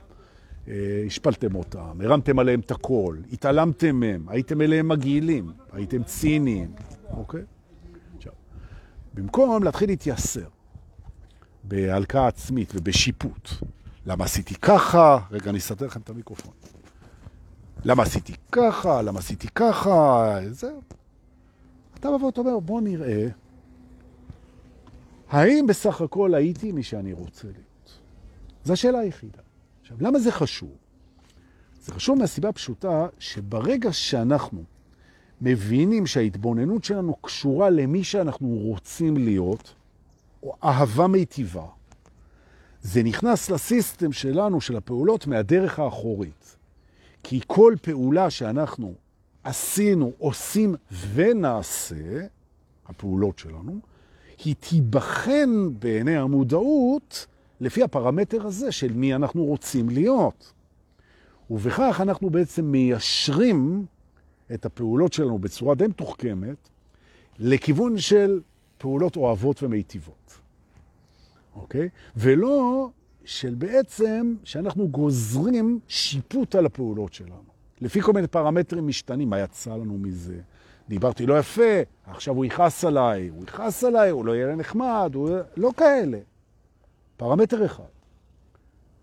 אה, 0.69 1.03
השפלתם 1.07 1.55
אותם, 1.55 2.01
הרמתם 2.01 2.39
עליהם 2.39 2.61
את 2.61 2.71
הכל, 2.71 3.17
התעלמתם 3.33 3.97
מהם, 4.01 4.29
הייתם 4.29 4.61
אליהם 4.61 4.89
מגעילים, 4.89 5.53
הייתם 5.73 6.03
ציניים, 6.03 6.73
אוקיי? 7.11 7.43
עכשיו, 8.17 8.33
במקום 9.15 9.63
להתחיל 9.63 9.89
להתייסר 9.91 10.49
בהלקאה 11.65 12.27
עצמית 12.27 12.73
ובשיפוט, 12.75 13.49
למה 14.07 14.25
עשיתי 14.25 14.55
ככה? 14.55 15.19
רגע, 15.31 15.51
אני 15.51 15.59
אסתר 15.59 15.87
לכם 15.87 16.01
את 16.01 16.11
המיקרופון. 16.11 16.53
למה 17.85 18.03
עשיתי 18.03 18.33
ככה? 18.53 19.03
למה 19.03 19.19
עשיתי 19.19 19.49
ככה? 19.55 20.39
זהו. 20.51 20.98
אתה 22.01 22.11
בא 22.11 22.25
ואתה 22.25 22.41
אומר, 22.41 22.59
בוא 22.59 22.81
נראה 22.81 23.29
האם 25.29 25.67
בסך 25.67 26.01
הכל 26.01 26.35
הייתי 26.35 26.73
מי 26.73 26.83
שאני 26.83 27.13
רוצה 27.13 27.45
להיות? 27.45 27.99
זו 28.65 28.73
השאלה 28.73 28.99
היחידה. 28.99 29.43
עכשיו, 29.81 29.97
למה 30.01 30.19
זה 30.19 30.33
חשוב? 30.33 30.71
זה 31.81 31.93
חשוב 31.93 32.19
מהסיבה 32.19 32.49
הפשוטה 32.49 33.07
שברגע 33.19 33.93
שאנחנו 33.93 34.63
מבינים 35.41 36.07
שההתבוננות 36.07 36.85
שלנו 36.85 37.17
קשורה 37.21 37.71
למי 37.71 38.05
שאנחנו 38.05 38.49
רוצים 38.49 39.17
להיות, 39.17 39.75
או 40.43 40.55
אהבה 40.65 41.07
מיטיבה, 41.07 41.67
זה 42.83 43.03
נכנס 43.03 43.51
לסיסטם 43.51 44.13
שלנו, 44.13 44.61
של 44.61 44.77
הפעולות, 44.77 45.27
מהדרך 45.27 45.79
האחורית. 45.79 46.57
כי 47.23 47.41
כל 47.47 47.75
פעולה 47.83 48.31
שאנחנו 48.31 48.95
עשינו, 49.49 50.13
עושים 50.19 50.75
ונעשה, 51.15 52.27
הפעולות 52.87 53.39
שלנו, 53.39 53.81
היא 54.45 54.55
תיבחן 54.61 55.69
בעיני 55.79 56.17
המודעות 56.17 57.27
לפי 57.61 57.83
הפרמטר 57.83 58.47
הזה 58.47 58.73
של 58.73 58.93
מי 58.93 59.15
אנחנו 59.15 59.45
רוצים 59.45 59.89
להיות. 59.89 60.53
ובכך 61.51 62.01
אנחנו 62.03 62.31
בעצם 62.31 62.65
מיישרים 62.65 63.87
את 64.55 64.67
הפעולות 64.67 65.13
שלנו 65.13 65.39
בצורה 65.39 65.75
די 65.75 65.87
מתוחכמת 65.87 66.69
לכיוון 67.39 67.99
של 67.99 68.41
פעולות 68.79 69.17
אוהבות 69.17 69.63
ומיטיבות. 69.63 70.41
אוקיי? 71.57 71.89
ולא 72.17 72.89
של 73.25 73.55
בעצם 73.55 74.35
שאנחנו 74.45 74.89
גוזרים 74.89 75.81
שיפוט 75.89 76.55
על 76.55 76.67
הפעולות 76.67 77.13
שלנו. 77.13 77.58
לפי 77.81 78.01
כל 78.01 78.13
מיני 78.13 78.27
פרמטרים 78.27 78.87
משתנים, 78.87 79.31
מה 79.31 79.41
יצא 79.41 79.71
לנו 79.71 79.99
מזה? 79.99 80.41
דיברתי 80.89 81.27
לא 81.27 81.39
יפה, 81.39 81.81
עכשיו 82.07 82.35
הוא 82.35 82.45
יכעס 82.45 82.85
עליי, 82.85 83.29
הוא 83.29 83.45
יכעס 83.45 83.85
עליי, 83.85 84.11
הוא 84.11 84.25
לא 84.25 84.37
יהיה 84.37 84.57
נחמד, 84.57 85.11
הוא... 85.15 85.31
לא 85.57 85.71
כאלה. 85.77 86.19
פרמטר 87.17 87.67
אחד, 87.67 87.85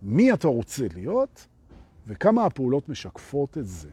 מי 0.02 0.34
אתה 0.34 0.48
רוצה 0.48 0.86
להיות 0.94 1.48
וכמה 2.08 2.46
הפעולות 2.46 2.90
משקפות 2.90 3.58
את 3.58 3.68
זה, 3.68 3.90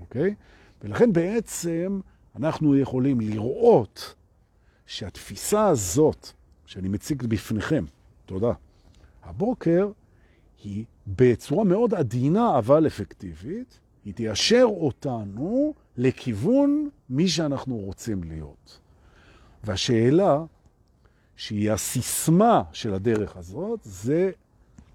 אוקיי? 0.00 0.34
ולכן 0.82 1.12
בעצם 1.12 2.00
אנחנו 2.36 2.76
יכולים 2.76 3.20
לראות 3.20 4.14
שהתפיסה 4.86 5.66
הזאת 5.66 6.28
שאני 6.66 6.88
מציג 6.88 7.26
בפניכם, 7.26 7.84
תודה, 8.26 8.52
הבוקר 9.22 9.90
היא 10.64 10.84
בצורה 11.06 11.64
מאוד 11.64 11.94
עדינה 11.94 12.58
אבל 12.58 12.86
אפקטיבית, 12.86 13.80
היא 14.06 14.14
תיישר 14.14 14.64
אותנו 14.66 15.74
לכיוון 15.96 16.88
מי 17.10 17.28
שאנחנו 17.28 17.76
רוצים 17.76 18.24
להיות. 18.24 18.80
והשאלה, 19.64 20.44
שהיא 21.36 21.72
הסיסמה 21.72 22.62
של 22.72 22.94
הדרך 22.94 23.36
הזאת, 23.36 23.80
זה, 23.82 24.30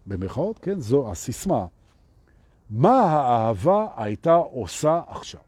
במרכאות, 0.07 0.59
כן, 0.59 0.79
זו 0.79 1.11
הסיסמה. 1.11 1.65
מה 2.69 3.01
האהבה 3.01 3.87
הייתה 3.95 4.33
עושה 4.33 5.01
עכשיו? 5.07 5.41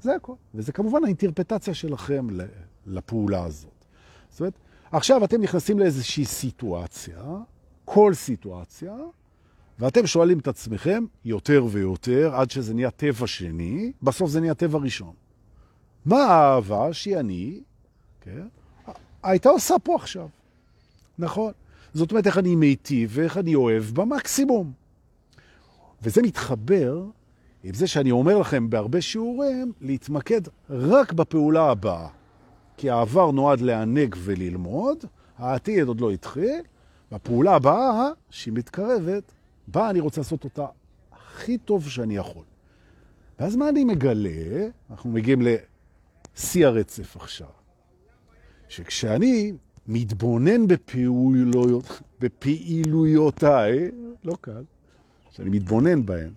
זה 0.00 0.14
הכל. 0.14 0.34
וזה 0.54 0.72
כמובן 0.72 1.04
האינטרפטציה 1.04 1.74
שלכם 1.74 2.26
לפעולה 2.86 3.44
הזאת. 3.44 3.84
זאת 4.30 4.40
אומרת, 4.40 4.54
עכשיו 4.92 5.24
אתם 5.24 5.40
נכנסים 5.40 5.78
לאיזושהי 5.78 6.24
סיטואציה, 6.24 7.22
כל 7.84 8.14
סיטואציה, 8.14 8.96
ואתם 9.78 10.06
שואלים 10.06 10.38
את 10.38 10.48
עצמכם 10.48 11.04
יותר 11.24 11.64
ויותר, 11.70 12.34
עד 12.34 12.50
שזה 12.50 12.74
נהיה 12.74 12.90
טבע 12.90 13.26
שני, 13.26 13.92
בסוף 14.02 14.30
זה 14.30 14.40
נהיה 14.40 14.54
טבע 14.54 14.78
ראשון. 14.78 15.12
מה 16.04 16.24
האהבה 16.24 16.92
שהיא 16.92 17.16
אני, 17.16 17.60
כן, 18.20 18.46
הייתה 19.22 19.48
עושה 19.48 19.74
פה 19.82 19.94
עכשיו? 19.94 20.28
נכון. 21.18 21.52
זאת 21.94 22.10
אומרת, 22.10 22.26
איך 22.26 22.38
אני 22.38 22.56
מיטיב 22.56 23.10
ואיך 23.12 23.38
אני 23.38 23.54
אוהב 23.54 23.84
במקסימום. 23.84 24.72
וזה 26.02 26.22
מתחבר 26.22 27.04
עם 27.64 27.74
זה 27.74 27.86
שאני 27.86 28.10
אומר 28.10 28.38
לכם 28.38 28.70
בהרבה 28.70 29.00
שיעורים, 29.00 29.72
להתמקד 29.80 30.40
רק 30.70 31.12
בפעולה 31.12 31.70
הבאה. 31.70 32.08
כי 32.76 32.90
העבר 32.90 33.30
נועד 33.30 33.60
לענג 33.60 34.16
וללמוד, 34.18 35.04
העתיד 35.38 35.88
עוד 35.88 36.00
לא 36.00 36.10
התחיל, 36.10 36.60
והפעולה 37.12 37.54
הבאה, 37.54 38.10
שהיא 38.30 38.54
מתקרבת, 38.54 39.32
בה 39.70 39.90
אני 39.90 40.00
רוצה 40.00 40.20
לעשות 40.20 40.44
אותה 40.44 40.66
הכי 41.12 41.58
טוב 41.58 41.88
שאני 41.88 42.16
יכול. 42.16 42.44
ואז 43.40 43.56
מה 43.56 43.68
אני 43.68 43.84
מגלה? 43.84 44.68
אנחנו 44.90 45.10
מגיעים 45.10 45.42
לשיא 45.42 46.66
הרצף 46.66 47.16
עכשיו. 47.16 47.48
שכשאני 48.68 49.52
מתבונן 49.86 50.66
בפעילויות, 50.66 52.02
בפעילויותיי, 52.20 53.90
לא 54.24 54.36
קל, 54.40 54.64
שאני 55.30 55.50
מתבונן 55.50 56.06
בהן, 56.06 56.30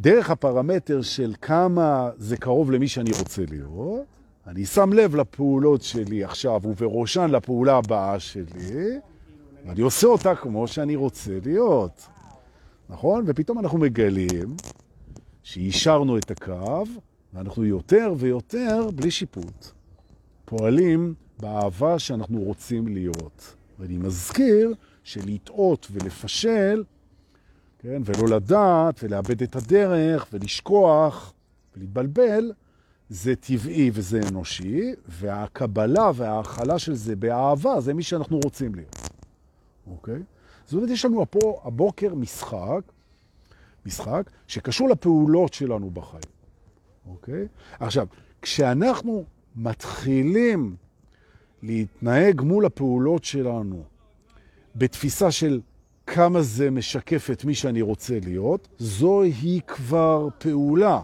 דרך 0.00 0.30
הפרמטר 0.30 1.02
של 1.02 1.34
כמה 1.42 2.10
זה 2.16 2.36
קרוב 2.36 2.70
למי 2.70 2.88
שאני 2.88 3.10
רוצה 3.18 3.42
להיות, 3.50 4.06
אני 4.46 4.66
שם 4.66 4.92
לב 4.92 5.16
לפעולות 5.16 5.82
שלי 5.82 6.24
עכשיו, 6.24 6.60
ובראשן 6.64 7.30
לפעולה 7.30 7.76
הבאה 7.76 8.20
שלי, 8.20 8.98
ואני 9.66 9.80
עושה 9.80 10.06
אותה 10.06 10.34
כמו 10.34 10.68
שאני 10.68 10.96
רוצה 10.96 11.38
להיות, 11.44 12.08
נכון? 12.88 13.24
ופתאום 13.26 13.58
אנחנו 13.58 13.78
מגלים 13.78 14.56
שאישרנו 15.42 16.18
את 16.18 16.30
הקו, 16.30 16.84
ואנחנו 17.34 17.64
יותר 17.64 18.14
ויותר, 18.16 18.88
בלי 18.94 19.10
שיפוט, 19.10 19.70
פועלים 20.44 21.14
באהבה 21.40 21.98
שאנחנו 21.98 22.40
רוצים 22.40 22.88
להיות. 22.88 23.56
ואני 23.78 23.96
מזכיר 23.96 24.74
שלטעות 25.04 25.86
ולפשל, 25.90 26.84
כן, 27.78 28.02
ולא 28.04 28.36
לדעת 28.36 29.00
ולאבד 29.02 29.42
את 29.42 29.56
הדרך 29.56 30.26
ולשכוח 30.32 31.34
ולהתבלבל, 31.76 32.52
זה 33.08 33.36
טבעי 33.36 33.90
וזה 33.94 34.20
אנושי, 34.28 34.92
והקבלה 35.08 36.10
וההאכלה 36.14 36.78
של 36.78 36.94
זה 36.94 37.16
באהבה 37.16 37.80
זה 37.80 37.94
מי 37.94 38.02
שאנחנו 38.02 38.40
רוצים 38.44 38.74
להיות. 38.74 39.01
אוקיי? 39.86 40.22
זאת 40.64 40.74
אומרת, 40.74 40.90
יש 40.90 41.04
לנו 41.04 41.30
פה 41.30 41.60
הבוקר 41.64 42.14
משחק, 42.14 42.80
משחק 43.86 44.30
שקשור 44.46 44.88
לפעולות 44.88 45.54
שלנו 45.54 45.90
בחיים. 45.90 46.22
אוקיי? 47.06 47.46
עכשיו, 47.80 48.06
כשאנחנו 48.42 49.24
מתחילים 49.56 50.76
להתנהג 51.62 52.40
מול 52.40 52.66
הפעולות 52.66 53.24
שלנו 53.24 53.82
בתפיסה 54.76 55.30
של 55.30 55.60
כמה 56.06 56.42
זה 56.42 56.70
משקף 56.70 57.30
את 57.32 57.44
מי 57.44 57.54
שאני 57.54 57.82
רוצה 57.82 58.18
להיות, 58.22 58.68
זוהי 58.78 59.60
כבר 59.66 60.28
פעולה. 60.38 61.00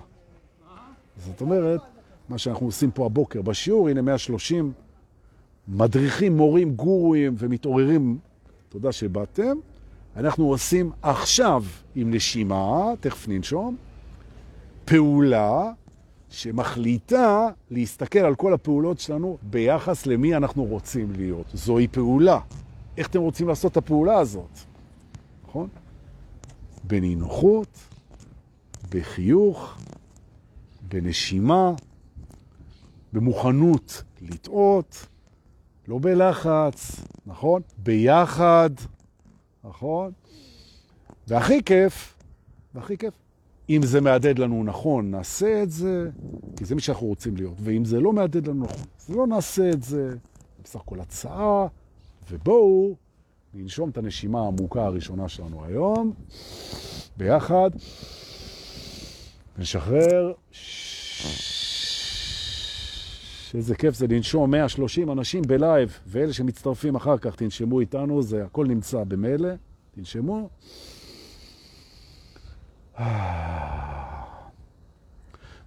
זאת 1.16 1.40
אומרת, 1.40 1.80
מה 2.28 2.38
שאנחנו 2.38 2.66
עושים 2.66 2.90
פה 2.90 3.06
הבוקר 3.06 3.42
בשיעור, 3.42 3.88
הנה 3.88 4.02
130 4.02 4.72
מדריכים, 5.68 6.36
מורים, 6.36 6.74
גורואים 6.74 7.34
ומתעוררים, 7.38 8.18
תודה 8.68 8.92
שבאתם. 8.92 9.56
אנחנו 10.16 10.44
עושים 10.44 10.90
עכשיו 11.02 11.64
עם 11.94 12.14
נשימה, 12.14 12.92
תכף 13.00 13.28
ננשום, 13.28 13.76
פעולה 14.84 15.72
שמחליטה 16.30 17.48
להסתכל 17.70 18.18
על 18.18 18.34
כל 18.34 18.54
הפעולות 18.54 19.00
שלנו 19.00 19.38
ביחס 19.42 20.06
למי 20.06 20.36
אנחנו 20.36 20.64
רוצים 20.64 21.12
להיות. 21.12 21.46
זוהי 21.54 21.88
פעולה. 21.88 22.40
איך 22.96 23.08
אתם 23.08 23.20
רוצים 23.20 23.48
לעשות 23.48 23.72
את 23.72 23.76
הפעולה 23.76 24.18
הזאת? 24.18 24.58
נכון? 25.48 25.68
בנינוחות, 26.84 27.78
בחיוך, 28.90 29.78
בנשימה, 30.88 31.72
במוכנות 33.12 34.02
לטעות, 34.22 35.06
לא 35.88 35.98
בלחץ, 36.02 37.00
נכון? 37.26 37.62
ביחד, 37.78 38.70
נכון? 39.64 40.12
והכי 41.26 41.62
כיף, 41.62 42.14
והכי 42.74 42.98
כיף, 42.98 43.14
אם 43.70 43.80
זה 43.84 44.00
מעדד 44.00 44.38
לנו 44.38 44.64
נכון, 44.64 45.10
נעשה 45.10 45.62
את 45.62 45.70
זה, 45.70 46.10
כי 46.56 46.64
זה 46.64 46.74
מי 46.74 46.80
שאנחנו 46.80 47.06
רוצים 47.06 47.36
להיות. 47.36 47.54
ואם 47.60 47.84
זה 47.84 48.00
לא 48.00 48.12
מעדד 48.12 48.46
לנו 48.46 48.64
נכון, 48.64 48.84
אז 49.00 49.10
לא 49.10 49.26
נעשה 49.26 49.70
את 49.70 49.82
זה. 49.82 50.14
בסך 50.64 50.80
הכל 50.80 51.00
הצעה, 51.00 51.66
ובואו 52.30 52.94
ננשום 53.54 53.90
את 53.90 53.98
הנשימה 53.98 54.40
העמוקה 54.40 54.84
הראשונה 54.84 55.28
שלנו 55.28 55.64
היום, 55.64 56.12
ביחד, 57.16 57.70
נשחרר. 59.58 60.32
איזה 63.54 63.74
כיף 63.74 63.94
זה 63.94 64.06
לנשום 64.06 64.50
130 64.50 65.10
אנשים 65.10 65.42
בלייב, 65.42 65.98
ואלה 66.06 66.32
שמצטרפים 66.32 66.96
אחר 66.96 67.18
כך 67.18 67.36
תנשמו 67.36 67.80
איתנו, 67.80 68.22
זה 68.22 68.44
הכל 68.44 68.66
נמצא 68.66 69.04
במילא, 69.04 69.48
תנשמו. 69.94 70.48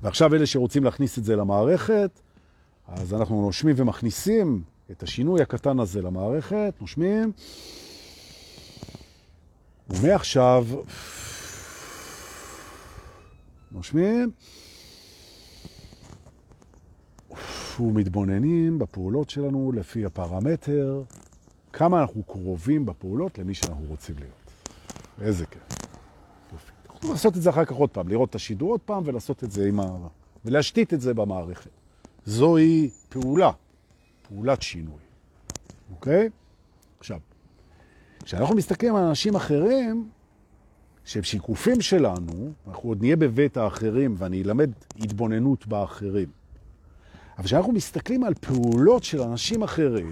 ועכשיו 0.02 0.36
אלה 0.36 0.46
שרוצים 0.46 0.84
להכניס 0.84 1.18
את 1.18 1.24
זה 1.24 1.36
למערכת, 1.36 2.20
אז 2.88 3.14
אנחנו 3.14 3.42
נושמים 3.42 3.76
ומכניסים 3.78 4.64
את 4.92 5.04
השינוי 5.04 5.42
הקטן 5.42 5.80
הזה 5.80 6.02
למערכת, 6.02 6.74
נושמים. 6.82 7.32
ומעכשיו 9.90 10.66
נושמים. 13.72 14.32
ומתבוננים 17.80 18.80
בפעולות 18.80 19.30
שלנו 19.30 19.72
לפי 19.72 20.06
הפרמטר, 20.06 21.04
כמה 21.74 22.02
אנחנו 22.02 22.24
קרובים 22.24 22.86
בפעולות 22.86 23.38
למי 23.38 23.54
שאנחנו 23.54 23.86
רוצים 23.88 24.16
להיות. 24.20 24.52
איזה 25.22 25.46
כיף. 25.46 25.62
יופי. 26.54 26.72
לעשות 27.12 27.38
את 27.38 27.42
זה 27.42 27.50
אחר 27.50 27.66
כך 27.66 27.76
עוד 27.76 27.90
פעם, 27.90 28.08
לראות 28.08 28.30
את 28.30 28.36
השידור 28.36 28.72
עוד 28.72 28.80
פעם 28.80 29.04
ולעשות 29.06 29.44
את 29.44 29.52
זה 29.52 29.68
עם 29.68 29.80
ה... 29.80 30.08
ולהשתית 30.46 30.94
את 30.94 31.02
זה 31.02 31.14
במערכת. 31.14 31.70
זוהי 32.26 32.90
פעולה, 33.10 33.52
פעולת 34.28 34.62
שינוי. 34.62 35.00
אוקיי? 35.92 36.30
עכשיו, 37.00 37.20
כשאנחנו 38.24 38.56
מסתכלים 38.56 38.96
על 38.96 39.04
אנשים 39.04 39.36
אחרים, 39.36 40.10
שהם 41.06 41.24
שיקופים 41.24 41.82
שלנו, 41.82 42.52
אנחנו 42.68 42.90
עוד 42.90 43.02
נהיה 43.02 43.16
בבית 43.16 43.58
האחרים 43.58 44.16
ואני 44.18 44.42
אלמד 44.42 44.70
התבוננות 45.00 45.68
באחרים. 45.68 46.41
אבל 47.42 47.48
כשאנחנו 47.48 47.72
מסתכלים 47.72 48.24
על 48.24 48.34
פעולות 48.34 49.04
של 49.04 49.22
אנשים 49.22 49.64
אחרים, 49.64 50.12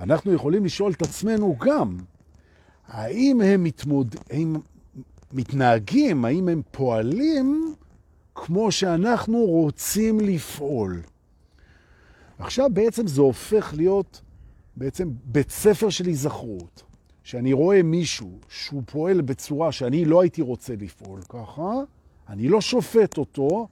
אנחנו 0.00 0.32
יכולים 0.32 0.64
לשאול 0.64 0.92
את 0.92 1.02
עצמנו 1.02 1.56
גם, 1.60 1.96
האם 2.88 3.40
הם, 3.40 3.64
מתמוד... 3.64 4.16
הם 4.30 4.56
מתנהגים, 5.32 6.24
האם 6.24 6.48
הם 6.48 6.62
פועלים 6.70 7.74
כמו 8.34 8.72
שאנחנו 8.72 9.38
רוצים 9.38 10.20
לפעול. 10.20 11.02
עכשיו 12.38 12.70
בעצם 12.72 13.06
זה 13.06 13.20
הופך 13.20 13.74
להיות 13.76 14.22
בעצם 14.76 15.10
בית 15.24 15.50
ספר 15.50 15.90
של 15.90 16.06
היזכרות, 16.06 16.82
שאני 17.22 17.52
רואה 17.52 17.82
מישהו 17.82 18.38
שהוא 18.48 18.82
פועל 18.86 19.20
בצורה 19.20 19.72
שאני 19.72 20.04
לא 20.04 20.22
הייתי 20.22 20.42
רוצה 20.42 20.74
לפעול 20.76 21.20
ככה, 21.28 21.72
אני 22.28 22.48
לא 22.48 22.60
שופט 22.60 23.18
אותו, 23.18 23.68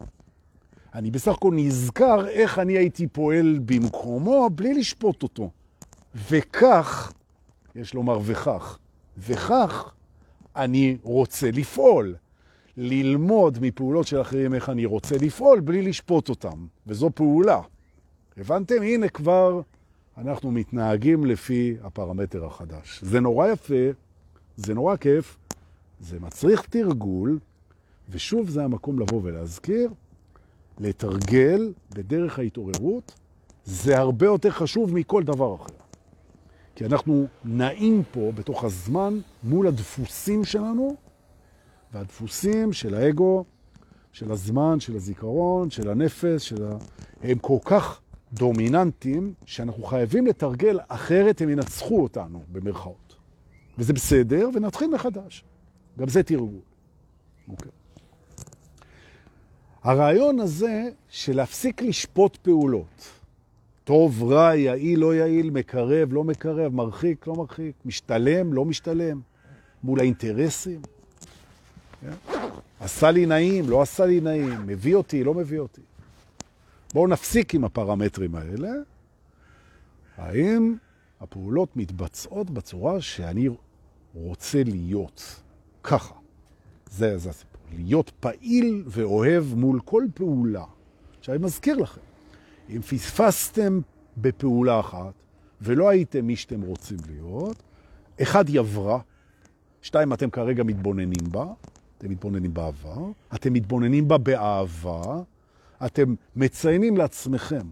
אני 0.94 1.10
בסך 1.10 1.32
הכל 1.32 1.50
נזכר 1.54 2.28
איך 2.28 2.58
אני 2.58 2.72
הייתי 2.72 3.06
פועל 3.06 3.58
במקומו 3.64 4.50
בלי 4.50 4.74
לשפוט 4.74 5.22
אותו. 5.22 5.50
וכך, 6.30 7.12
יש 7.74 7.94
לומר 7.94 8.18
וכך, 8.24 8.78
וכך 9.18 9.94
אני 10.56 10.96
רוצה 11.02 11.50
לפעול. 11.50 12.14
ללמוד 12.76 13.58
מפעולות 13.60 14.06
של 14.06 14.20
אחרים 14.20 14.54
איך 14.54 14.68
אני 14.68 14.84
רוצה 14.84 15.16
לפעול 15.20 15.60
בלי 15.60 15.82
לשפוט 15.82 16.28
אותם. 16.28 16.66
וזו 16.86 17.10
פעולה. 17.14 17.60
הבנתם? 18.36 18.82
הנה 18.82 19.08
כבר 19.08 19.60
אנחנו 20.18 20.50
מתנהגים 20.50 21.26
לפי 21.26 21.76
הפרמטר 21.82 22.44
החדש. 22.44 23.00
זה 23.02 23.20
נורא 23.20 23.48
יפה, 23.48 23.84
זה 24.56 24.74
נורא 24.74 24.96
כיף, 24.96 25.38
זה 26.00 26.20
מצריך 26.20 26.62
תרגול, 26.62 27.38
ושוב 28.10 28.48
זה 28.48 28.64
המקום 28.64 28.98
לבוא 28.98 29.20
ולהזכיר, 29.24 29.90
לתרגל 30.78 31.72
בדרך 31.94 32.38
ההתעוררות, 32.38 33.14
זה 33.64 33.98
הרבה 33.98 34.26
יותר 34.26 34.50
חשוב 34.50 34.94
מכל 34.94 35.22
דבר 35.22 35.54
אחר. 35.54 35.74
כי 36.74 36.84
אנחנו 36.84 37.26
נעים 37.44 38.02
פה 38.12 38.32
בתוך 38.34 38.64
הזמן 38.64 39.18
מול 39.42 39.66
הדפוסים 39.66 40.44
שלנו, 40.44 40.96
והדפוסים 41.92 42.72
של 42.72 42.94
האגו, 42.94 43.44
של 44.12 44.32
הזמן, 44.32 44.80
של 44.80 44.96
הזיכרון, 44.96 45.70
של 45.70 45.90
הנפש, 45.90 46.48
של 46.48 46.64
ה... 46.64 46.76
הם 47.22 47.38
כל 47.38 47.58
כך 47.64 48.00
דומיננטיים, 48.32 49.34
שאנחנו 49.44 49.82
חייבים 49.82 50.26
לתרגל, 50.26 50.78
אחרת 50.88 51.40
הם 51.40 51.48
ינצחו 51.48 52.02
אותנו, 52.02 52.42
במרכאות. 52.52 53.16
וזה 53.78 53.92
בסדר, 53.92 54.48
ונתחיל 54.54 54.90
מחדש. 54.94 55.44
גם 55.98 56.08
זה 56.08 56.22
תרגול. 56.22 56.60
אוקיי. 57.48 57.72
הרעיון 59.84 60.40
הזה 60.40 60.88
של 61.08 61.36
להפסיק 61.36 61.82
לשפוט 61.82 62.36
פעולות, 62.36 63.08
טוב, 63.84 64.22
רע, 64.22 64.56
יעיל, 64.56 64.98
לא 65.00 65.14
יעיל, 65.14 65.50
מקרב, 65.50 66.12
לא 66.12 66.24
מקרב, 66.24 66.74
מרחיק, 66.74 67.26
לא 67.26 67.34
מרחיק, 67.34 67.74
משתלם, 67.84 68.52
לא 68.52 68.64
משתלם, 68.64 69.20
מול 69.82 70.00
האינטרסים. 70.00 70.80
כן? 72.00 72.12
עשה 72.80 73.10
לי 73.10 73.26
נעים, 73.26 73.70
לא 73.70 73.82
עשה 73.82 74.06
לי 74.06 74.20
נעים, 74.20 74.66
מביא 74.66 74.94
אותי, 74.94 75.24
לא 75.24 75.34
מביא 75.34 75.58
אותי. 75.58 75.80
בואו 76.94 77.06
נפסיק 77.06 77.54
עם 77.54 77.64
הפרמטרים 77.64 78.34
האלה. 78.34 78.70
האם 80.16 80.76
הפעולות 81.20 81.76
מתבצעות 81.76 82.50
בצורה 82.50 83.00
שאני 83.00 83.48
רוצה 84.14 84.62
להיות 84.64 85.40
ככה? 85.82 86.14
זה, 86.90 87.18
זה 87.18 87.30
הסיפור. 87.30 87.53
להיות 87.76 88.10
פעיל 88.20 88.82
ואוהב 88.86 89.44
מול 89.54 89.80
כל 89.80 90.04
פעולה. 90.14 90.64
עכשיו, 91.18 91.34
אני 91.34 91.44
מזכיר 91.44 91.76
לכם, 91.76 92.00
אם 92.70 92.82
פספסתם 92.82 93.80
בפעולה 94.16 94.80
אחת 94.80 95.12
ולא 95.60 95.88
הייתם 95.88 96.26
מי 96.26 96.36
שאתם 96.36 96.60
רוצים 96.60 96.98
להיות, 97.06 97.62
אחד, 98.22 98.48
היא 98.48 98.60
עברה, 98.60 99.00
שתיים, 99.82 100.12
אתם 100.12 100.30
כרגע 100.30 100.62
מתבוננים 100.62 101.30
בה, 101.30 101.46
אתם 101.98 102.10
מתבוננים 102.10 102.54
בעבר, 102.54 102.98
אתם 103.34 103.52
מתבוננים 103.52 104.08
בה 104.08 104.18
באהבה, 104.18 105.02
אתם 105.86 106.14
מציינים 106.36 106.96
לעצמכם 106.96 107.66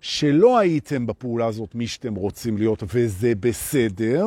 שלא 0.00 0.58
הייתם 0.58 1.06
בפעולה 1.06 1.46
הזאת 1.46 1.74
מי 1.74 1.86
שאתם 1.86 2.14
רוצים 2.14 2.58
להיות, 2.58 2.82
וזה 2.94 3.32
בסדר, 3.40 4.26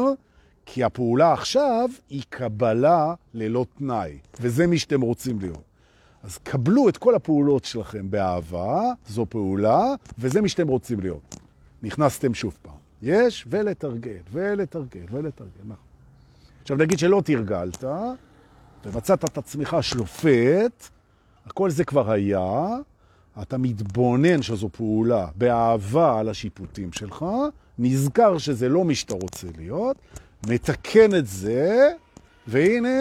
כי 0.65 0.83
הפעולה 0.83 1.33
עכשיו 1.33 1.89
היא 2.09 2.23
קבלה 2.29 3.13
ללא 3.33 3.65
תנאי, 3.77 4.17
וזה 4.39 4.67
מי 4.67 4.77
שאתם 4.77 5.01
רוצים 5.01 5.39
להיות. 5.39 5.63
אז 6.23 6.37
קבלו 6.37 6.89
את 6.89 6.97
כל 6.97 7.15
הפעולות 7.15 7.65
שלכם 7.65 8.11
באהבה, 8.11 8.81
זו 9.07 9.25
פעולה, 9.29 9.81
וזה 10.19 10.41
מי 10.41 10.49
שאתם 10.49 10.67
רוצים 10.67 10.99
להיות. 10.99 11.35
נכנסתם 11.83 12.33
שוב 12.33 12.57
פעם. 12.61 12.73
יש, 13.01 13.45
ולתרגל, 13.49 14.17
ולתרגל, 14.31 15.05
ולתרגל, 15.11 15.61
נכון. 15.63 15.85
עכשיו 16.61 16.77
נגיד 16.77 16.99
שלא 16.99 17.21
תרגלת, 17.25 17.83
ומצאת 18.85 19.25
את 19.25 19.37
עצמך 19.37 19.77
שלופת, 19.81 20.83
הכל 21.45 21.69
זה 21.69 21.85
כבר 21.85 22.11
היה, 22.11 22.67
אתה 23.41 23.57
מתבונן 23.57 24.41
שזו 24.41 24.69
פעולה 24.69 25.27
באהבה 25.35 26.19
על 26.19 26.29
השיפוטים 26.29 26.91
שלך, 26.91 27.25
נזכר 27.79 28.37
שזה 28.37 28.69
לא 28.69 28.85
מי 28.85 28.95
שאתה 28.95 29.13
רוצה 29.13 29.47
להיות, 29.57 29.97
מתקן 30.49 31.15
את 31.15 31.27
זה, 31.27 31.91
והנה 32.47 32.99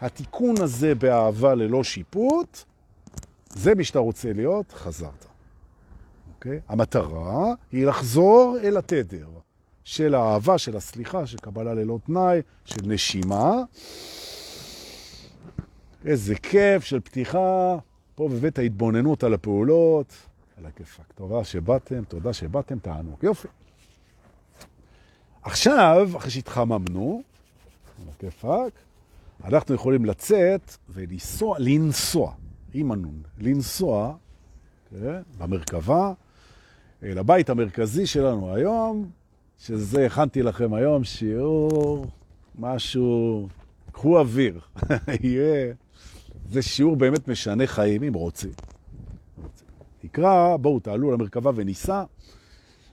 התיקון 0.00 0.54
הזה 0.62 0.94
באהבה 0.94 1.54
ללא 1.54 1.84
שיפוט, 1.84 2.62
זה 3.48 3.74
מי 3.74 3.84
שאתה 3.84 3.98
רוצה 3.98 4.32
להיות, 4.32 4.72
חזרת. 4.72 5.26
אוקיי? 6.34 6.60
המטרה 6.68 7.54
היא 7.72 7.86
לחזור 7.86 8.56
אל 8.62 8.76
התדר 8.76 9.28
של 9.84 10.14
האהבה, 10.14 10.58
של 10.58 10.76
הסליחה, 10.76 11.26
של 11.26 11.38
קבלה 11.38 11.74
ללא 11.74 11.98
תנאי, 12.06 12.40
של 12.64 12.80
נשימה. 12.84 13.62
איזה 16.04 16.34
כיף 16.34 16.84
של 16.84 17.00
פתיחה, 17.00 17.76
פה 18.14 18.28
בבית 18.28 18.58
ההתבוננות 18.58 19.24
על 19.24 19.34
הפעולות, 19.34 20.12
על 20.58 20.66
הכיפק. 20.66 21.12
תודה 21.14 21.44
שבאתם, 21.44 22.04
תודה 22.04 22.32
שבאתם, 22.32 22.78
תענוג. 22.78 23.18
יופי. 23.22 23.48
עכשיו, 25.46 26.10
אחרי 26.16 26.30
שהתחממנו, 26.30 27.22
על 29.42 29.54
אנחנו 29.54 29.74
יכולים 29.74 30.04
לצאת 30.04 30.76
ולנסוע, 30.88 31.56
לנסוע, 31.58 32.32
עם 32.74 32.92
הנון, 32.92 33.22
לנסוע 33.38 34.14
כן, 34.90 35.22
במרכבה, 35.38 36.12
אל 37.02 37.18
הבית 37.18 37.50
המרכזי 37.50 38.06
שלנו 38.06 38.54
היום, 38.54 39.10
שזה 39.58 40.06
הכנתי 40.06 40.42
לכם 40.42 40.74
היום 40.74 41.04
שיעור, 41.04 42.06
משהו, 42.58 43.48
קחו 43.92 44.18
אוויר, 44.18 44.60
יהיה, 45.22 45.72
זה 46.48 46.62
שיעור 46.62 46.96
באמת 46.96 47.28
משנה 47.28 47.66
חיים, 47.66 48.02
אם 48.02 48.14
רוצים. 48.14 48.52
נקרא, 50.04 50.56
בואו 50.56 50.80
תעלו 50.80 51.12
למרכבה 51.12 51.50
וניסע 51.54 52.04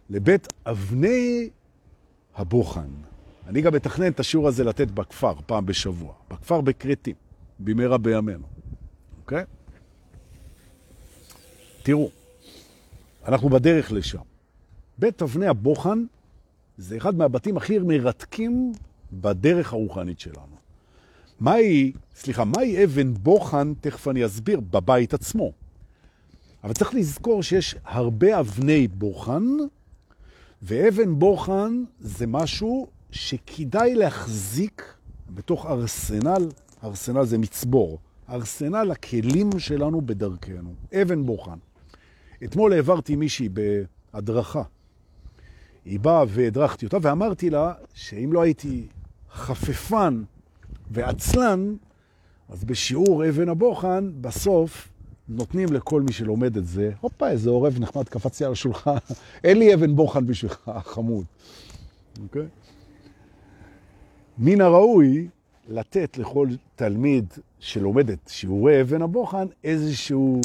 לבית 0.09 0.53
אבני 0.65 1.49
הבוחן. 2.35 2.89
אני 3.47 3.61
גם 3.61 3.73
מתכנן 3.73 4.11
את 4.11 4.19
השיעור 4.19 4.47
הזה 4.47 4.63
לתת 4.63 4.91
בכפר 4.91 5.33
פעם 5.45 5.65
בשבוע, 5.65 6.13
בכפר 6.31 6.61
בקרטים, 6.61 7.15
במהרה 7.59 7.97
בימינו, 7.97 8.47
אוקיי? 9.21 9.43
תראו, 11.83 12.09
אנחנו 13.27 13.49
בדרך 13.49 13.91
לשם. 13.91 14.21
בית 14.97 15.21
אבני 15.21 15.47
הבוחן 15.47 16.03
זה 16.77 16.97
אחד 16.97 17.15
מהבתים 17.15 17.57
הכי 17.57 17.79
מרתקים 17.79 18.73
בדרך 19.13 19.73
הרוחנית 19.73 20.19
שלנו. 20.19 20.55
מהי, 21.39 21.91
סליחה, 22.15 22.43
מהי 22.43 22.83
אבן 22.83 23.13
בוחן, 23.13 23.73
תכף 23.81 24.07
אני 24.07 24.25
אסביר, 24.25 24.59
בבית 24.59 25.13
עצמו. 25.13 25.51
אבל 26.63 26.73
צריך 26.73 26.93
לזכור 26.93 27.43
שיש 27.43 27.75
הרבה 27.83 28.39
אבני 28.39 28.87
בוחן, 28.87 29.43
ואבן 30.65 31.19
בוחן 31.19 31.83
זה 31.99 32.27
משהו 32.27 32.87
שכדאי 33.11 33.95
להחזיק 33.95 34.93
בתוך 35.29 35.65
ארסנל, 35.65 36.49
ארסנל 36.83 37.25
זה 37.25 37.37
מצבור, 37.37 37.99
ארסנל 38.29 38.91
הכלים 38.91 39.49
שלנו 39.59 40.01
בדרכנו, 40.01 40.73
אבן 41.01 41.25
בוחן. 41.25 41.57
אתמול 42.43 42.73
העברתי 42.73 43.15
מישהי 43.15 43.49
בהדרכה. 43.49 44.63
היא 45.85 45.99
באה 45.99 46.23
והדרכתי 46.27 46.85
אותה 46.85 46.97
ואמרתי 47.01 47.49
לה 47.49 47.73
שאם 47.93 48.33
לא 48.33 48.41
הייתי 48.41 48.87
חפפן 49.31 50.23
ועצלן, 50.91 51.75
אז 52.49 52.63
בשיעור 52.63 53.29
אבן 53.29 53.49
הבוחן, 53.49 54.11
בסוף 54.21 54.92
נותנים 55.27 55.73
לכל 55.73 56.01
מי 56.01 56.11
שלומד 56.11 56.57
את 56.57 56.67
זה, 56.67 56.91
הופה, 57.01 57.29
איזה 57.29 57.49
עורב 57.49 57.79
נחמד, 57.79 58.09
קפצתי 58.09 58.45
על 58.45 58.51
השולחן, 58.51 58.97
אין 59.43 59.59
לי 59.59 59.73
אבן 59.73 59.95
בוחן 59.95 60.27
בשבילך, 60.27 60.71
חמוד. 60.83 61.25
אוקיי? 62.23 62.47
מן 64.37 64.61
הראוי 64.61 65.27
לתת 65.67 66.17
לכל 66.17 66.47
תלמיד 66.75 67.33
שלומד 67.59 68.09
את 68.09 68.19
שיעורי 68.27 68.81
אבן 68.81 69.01
הבוחן 69.01 69.47
איזשהו, 69.63 70.41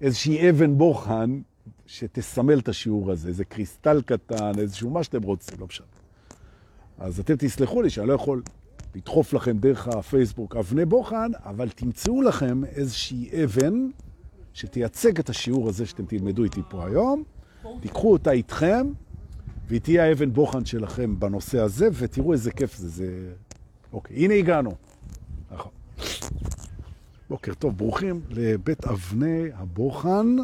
איזושהי 0.00 0.50
אבן 0.50 0.78
בוחן 0.78 1.40
שתסמל 1.86 2.58
את 2.58 2.68
השיעור 2.68 3.10
הזה, 3.10 3.28
איזה 3.28 3.44
קריסטל 3.44 4.02
קטן, 4.02 4.52
איזשהו 4.58 4.90
מה 4.90 5.04
שאתם 5.04 5.22
רוצים, 5.22 5.60
לא 5.60 5.66
משנה. 5.66 5.86
אז 6.98 7.20
אתם 7.20 7.34
תסלחו 7.38 7.82
לי 7.82 7.90
שאני 7.90 8.08
לא 8.08 8.12
יכול 8.12 8.42
לדחוף 8.94 9.32
לכם 9.32 9.58
דרך 9.58 9.88
הפייסבוק 9.88 10.56
אבני 10.56 10.84
בוחן, 10.84 11.30
אבל 11.44 11.68
תמצאו 11.68 12.22
לכם 12.22 12.64
איזושהי 12.64 13.44
אבן 13.44 13.88
שתייצג 14.52 15.18
את 15.18 15.28
השיעור 15.28 15.68
הזה 15.68 15.86
שאתם 15.86 16.04
תלמדו 16.04 16.44
איתי 16.44 16.60
פה 16.68 16.86
היום, 16.86 17.22
תיקחו 17.80 18.12
אותה 18.12 18.30
איתכם, 18.30 18.86
והיא 19.68 19.80
תהיה 19.80 20.04
האבן 20.04 20.32
בוחן 20.32 20.64
שלכם 20.64 21.20
בנושא 21.20 21.58
הזה, 21.58 21.88
ותראו 21.92 22.32
איזה 22.32 22.50
כיף 22.50 22.76
זה. 22.76 22.88
זה... 22.88 23.32
אוקיי, 23.92 24.16
הנה 24.16 24.34
הגענו. 24.34 24.74
נכון. 25.50 25.72
בוקר 27.30 27.54
טוב, 27.54 27.76
ברוכים 27.76 28.20
לבית 28.30 28.84
אבני 28.84 29.44
הבוחן. 29.54 30.36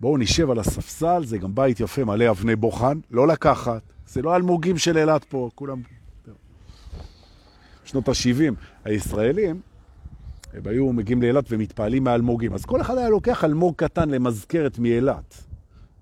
בואו 0.00 0.16
נשב 0.16 0.50
על 0.50 0.58
הספסל, 0.58 1.24
זה 1.24 1.38
גם 1.38 1.54
בית 1.54 1.80
יפה 1.80 2.04
מלא 2.04 2.30
אבני 2.30 2.56
בוחן, 2.56 2.98
לא 3.10 3.28
לקחת. 3.28 3.82
זה 4.06 4.22
לא 4.22 4.36
אלמוגים 4.36 4.78
של 4.78 4.98
אילת 4.98 5.24
פה, 5.24 5.50
כולם... 5.54 5.82
שנות 7.84 8.08
ה-70, 8.08 8.54
הישראלים, 8.84 9.60
הם 10.52 10.62
היו 10.64 10.92
מגיעים 10.92 11.22
לאילת 11.22 11.44
ומתפעלים 11.48 12.04
מהאלמוגים. 12.04 12.54
אז 12.54 12.64
כל 12.64 12.80
אחד 12.80 12.98
היה 12.98 13.08
לוקח 13.08 13.44
אלמוג 13.44 13.74
קטן 13.76 14.08
למזכרת 14.10 14.78
מאילת. 14.78 15.44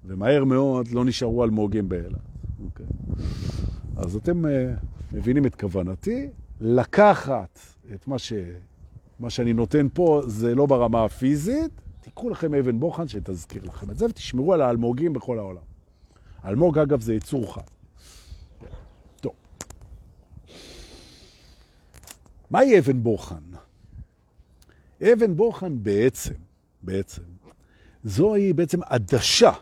ומהר 0.05 0.45
מאוד 0.45 0.89
לא 0.89 1.05
נשארו 1.05 1.45
אלמוגים 1.45 1.89
באילת. 1.89 2.15
Okay. 2.15 2.65
אוקיי. 2.65 2.87
אז 3.97 4.17
אתם 4.17 4.45
uh, 4.45 4.49
מבינים 5.13 5.47
את 5.47 5.55
כוונתי, 5.55 6.29
לקחת 6.61 7.59
את 7.95 8.09
מה, 8.09 8.19
ש... 8.19 8.33
מה 9.21 9.31
שאני 9.31 9.53
נותן 9.53 9.87
פה, 9.93 10.23
זה 10.27 10.55
לא 10.55 10.67
ברמה 10.67 11.05
הפיזית, 11.05 11.71
תיקחו 12.01 12.31
לכם 12.31 12.55
אבן 12.55 12.81
בוחן 12.81 13.09
שתזכיר 13.09 13.63
לכם 13.65 13.91
את 13.91 13.99
זה, 13.99 14.07
ותשמרו 14.07 14.53
על 14.55 14.63
האלמוגים 14.63 15.13
בכל 15.13 15.39
העולם. 15.39 15.63
אלמוג, 16.45 16.79
אגב, 16.79 17.01
זה 17.01 17.15
יצור 17.15 17.55
חי. 17.55 17.61
מהי 22.53 22.79
אבן 22.79 23.03
בוחן? 23.03 23.43
אבן 25.03 25.37
בוחן 25.37 25.83
בעצם, 25.83 26.35
בעצם, 26.83 27.23
זוהי 28.05 28.53
בעצם 28.53 28.81
עדשה 28.83 29.53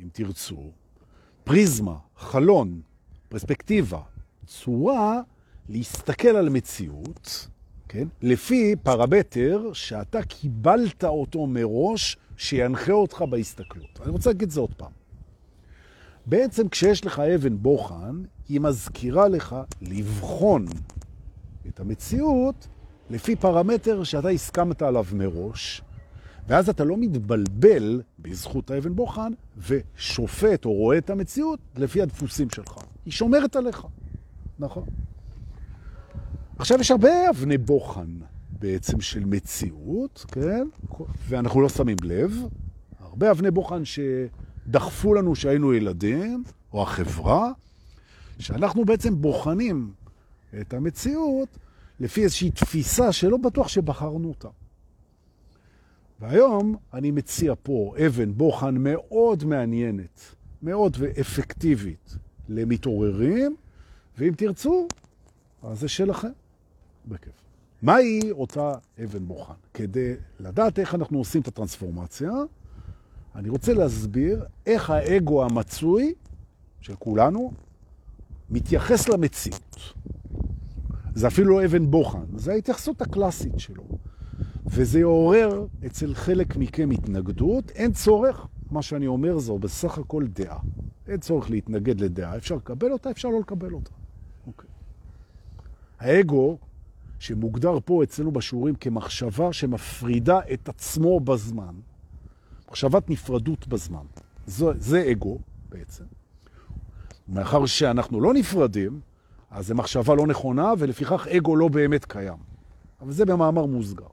אם 0.00 0.08
תרצו, 0.12 0.70
פריזמה, 1.44 1.96
חלון, 2.16 2.80
פרספקטיבה, 3.28 4.00
צורה 4.46 5.20
להסתכל 5.68 6.28
על 6.28 6.48
מציאות, 6.48 7.48
כן? 7.88 8.08
לפי 8.22 8.76
פרמטר 8.82 9.72
שאתה 9.72 10.22
קיבלת 10.22 11.04
אותו 11.04 11.46
מראש, 11.46 12.16
שינחה 12.36 12.92
אותך 12.92 13.24
בהסתכלות. 13.30 14.00
אני 14.02 14.10
רוצה 14.10 14.30
להגיד 14.30 14.42
את 14.42 14.50
זה 14.50 14.60
עוד 14.60 14.74
פעם. 14.74 14.92
בעצם 16.26 16.68
כשיש 16.68 17.06
לך 17.06 17.18
אבן 17.18 17.58
בוחן, 17.58 18.22
היא 18.48 18.60
מזכירה 18.60 19.28
לך 19.28 19.56
לבחון 19.80 20.66
את 21.68 21.80
המציאות 21.80 22.68
לפי 23.10 23.36
פרמטר 23.36 24.04
שאתה 24.04 24.28
הסכמת 24.28 24.82
עליו 24.82 25.04
מראש, 25.12 25.82
ואז 26.48 26.68
אתה 26.68 26.84
לא 26.84 26.96
מתבלבל 26.96 28.02
בזכות 28.18 28.70
האבן 28.70 28.96
בוחן 28.96 29.32
ושופט 29.68 30.64
או 30.64 30.72
רואה 30.72 30.98
את 30.98 31.10
המציאות 31.10 31.60
לפי 31.76 32.02
הדפוסים 32.02 32.50
שלך. 32.50 32.74
היא 33.04 33.12
שומרת 33.12 33.56
עליך, 33.56 33.86
נכון? 34.58 34.84
עכשיו 36.58 36.80
יש 36.80 36.90
הרבה 36.90 37.30
אבני 37.30 37.58
בוחן 37.58 38.18
בעצם 38.58 39.00
של 39.00 39.24
מציאות, 39.24 40.24
כן? 40.28 40.68
ואנחנו 41.28 41.60
לא 41.60 41.68
שמים 41.68 41.96
לב. 42.02 42.32
הרבה 43.00 43.30
אבני 43.30 43.50
בוחן 43.50 43.82
דחפו 44.66 45.14
לנו 45.14 45.34
שהיינו 45.34 45.74
ילדים, 45.74 46.44
או 46.72 46.82
החברה, 46.82 47.52
שאנחנו 48.38 48.84
בעצם 48.84 49.20
בוחנים 49.20 49.92
את 50.60 50.74
המציאות 50.74 51.48
לפי 52.00 52.22
איזושהי 52.24 52.50
תפיסה 52.50 53.12
שלא 53.12 53.36
בטוח 53.36 53.68
שבחרנו 53.68 54.28
אותה. 54.28 54.48
והיום 56.20 56.76
אני 56.92 57.10
מציע 57.10 57.54
פה 57.62 57.94
אבן 58.06 58.32
בוחן 58.32 58.74
מאוד 58.78 59.44
מעניינת, 59.44 60.34
מאוד 60.62 60.96
ואפקטיבית 60.98 62.16
למתעוררים, 62.48 63.56
ואם 64.18 64.32
תרצו, 64.36 64.88
אז 65.62 65.80
זה 65.80 65.88
שלכם. 65.88 66.28
בכיף. 67.08 67.32
מהי 67.82 68.30
אותה 68.30 68.74
אבן 69.04 69.26
בוחן? 69.26 69.54
כדי 69.74 70.14
לדעת 70.40 70.78
איך 70.78 70.94
אנחנו 70.94 71.18
עושים 71.18 71.40
את 71.40 71.48
הטרנספורמציה, 71.48 72.30
אני 73.34 73.48
רוצה 73.48 73.74
להסביר 73.74 74.44
איך 74.66 74.90
האגו 74.90 75.44
המצוי 75.44 76.14
של 76.80 76.94
כולנו 76.96 77.52
מתייחס 78.50 79.08
למציאות. 79.08 79.76
זה 81.14 81.26
אפילו 81.26 81.50
לא 81.50 81.64
אבן 81.64 81.90
בוחן, 81.90 82.24
זה 82.36 82.52
ההתייחסות 82.52 83.02
הקלאסית 83.02 83.58
שלו. 83.58 83.84
וזה 84.66 84.98
יעורר 85.00 85.66
אצל 85.86 86.14
חלק 86.14 86.56
מכם 86.56 86.90
התנגדות. 86.90 87.70
אין 87.70 87.92
צורך, 87.92 88.46
מה 88.70 88.82
שאני 88.82 89.06
אומר 89.06 89.38
זו 89.38 89.58
בסך 89.58 89.98
הכל 89.98 90.26
דעה. 90.26 90.58
אין 91.08 91.20
צורך 91.20 91.50
להתנגד 91.50 92.00
לדעה. 92.00 92.36
אפשר 92.36 92.54
לקבל 92.54 92.92
אותה, 92.92 93.10
אפשר 93.10 93.28
לא 93.28 93.40
לקבל 93.40 93.72
אותה. 93.72 93.90
אוקיי. 94.46 94.70
האגו, 96.00 96.58
שמוגדר 97.18 97.78
פה 97.84 98.02
אצלנו 98.02 98.32
בשיעורים 98.32 98.74
כמחשבה 98.74 99.52
שמפרידה 99.52 100.40
את 100.52 100.68
עצמו 100.68 101.20
בזמן, 101.20 101.74
מחשבת 102.68 103.10
נפרדות 103.10 103.68
בזמן. 103.68 104.04
זה, 104.46 104.66
זה 104.78 105.10
אגו 105.10 105.38
בעצם. 105.68 106.04
מאחר 107.28 107.66
שאנחנו 107.66 108.20
לא 108.20 108.34
נפרדים, 108.34 109.00
אז 109.52 109.66
זו 109.66 109.74
מחשבה 109.74 110.14
לא 110.14 110.26
נכונה, 110.26 110.72
ולפיכך 110.78 111.26
אגו 111.26 111.56
לא 111.56 111.68
באמת 111.68 112.04
קיים. 112.04 112.38
אבל 113.00 113.12
זה 113.12 113.24
במאמר 113.24 113.66
מוסגר. 113.66 114.06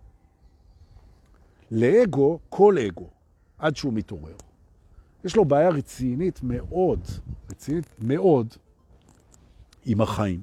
לאגו, 1.71 2.39
כל 2.49 2.77
אגו, 2.77 3.07
עד 3.57 3.75
שהוא 3.75 3.93
מתעורר, 3.93 4.35
יש 5.23 5.35
לו 5.35 5.45
בעיה 5.45 5.69
רצינית 5.69 6.39
מאוד, 6.43 6.99
רצינית 7.49 7.85
מאוד, 7.99 8.53
עם 9.85 10.01
החיים. 10.01 10.41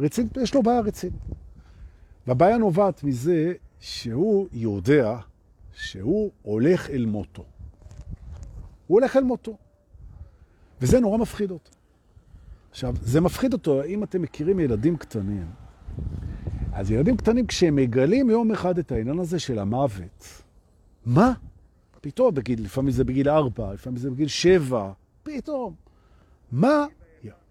רצינית, 0.00 0.36
יש 0.36 0.54
לו 0.54 0.62
בעיה 0.62 0.80
רצינית. 0.80 1.22
והבעיה 2.26 2.58
נובעת 2.58 3.04
מזה 3.04 3.52
שהוא 3.80 4.48
יודע 4.52 5.18
שהוא 5.72 6.30
הולך 6.42 6.90
אל 6.90 7.06
מותו. 7.06 7.44
הוא 8.86 9.00
הולך 9.00 9.16
אל 9.16 9.24
מותו. 9.24 9.56
וזה 10.80 11.00
נורא 11.00 11.18
מפחיד 11.18 11.50
אותו. 11.50 11.77
עכשיו, 12.78 12.94
זה 13.02 13.20
מפחיד 13.20 13.52
אותו, 13.52 13.84
אם 13.84 14.04
אתם 14.04 14.22
מכירים 14.22 14.60
ילדים 14.60 14.96
קטנים, 14.96 15.46
אז 16.72 16.90
ילדים 16.90 17.16
קטנים 17.16 17.46
כשהם 17.46 17.76
מגלים 17.76 18.30
יום 18.30 18.50
אחד 18.50 18.78
את 18.78 18.92
העניין 18.92 19.18
הזה 19.18 19.38
של 19.38 19.58
המוות, 19.58 20.42
מה? 21.06 21.32
פתאום, 22.00 22.34
בגיל, 22.34 22.64
לפעמים 22.64 22.90
זה 22.90 23.04
בגיל 23.04 23.28
ארבע, 23.28 23.72
לפעמים 23.72 23.96
זה 23.96 24.10
בגיל 24.10 24.28
שבע, 24.28 24.92
פתאום. 25.22 25.74
מה? 26.52 26.86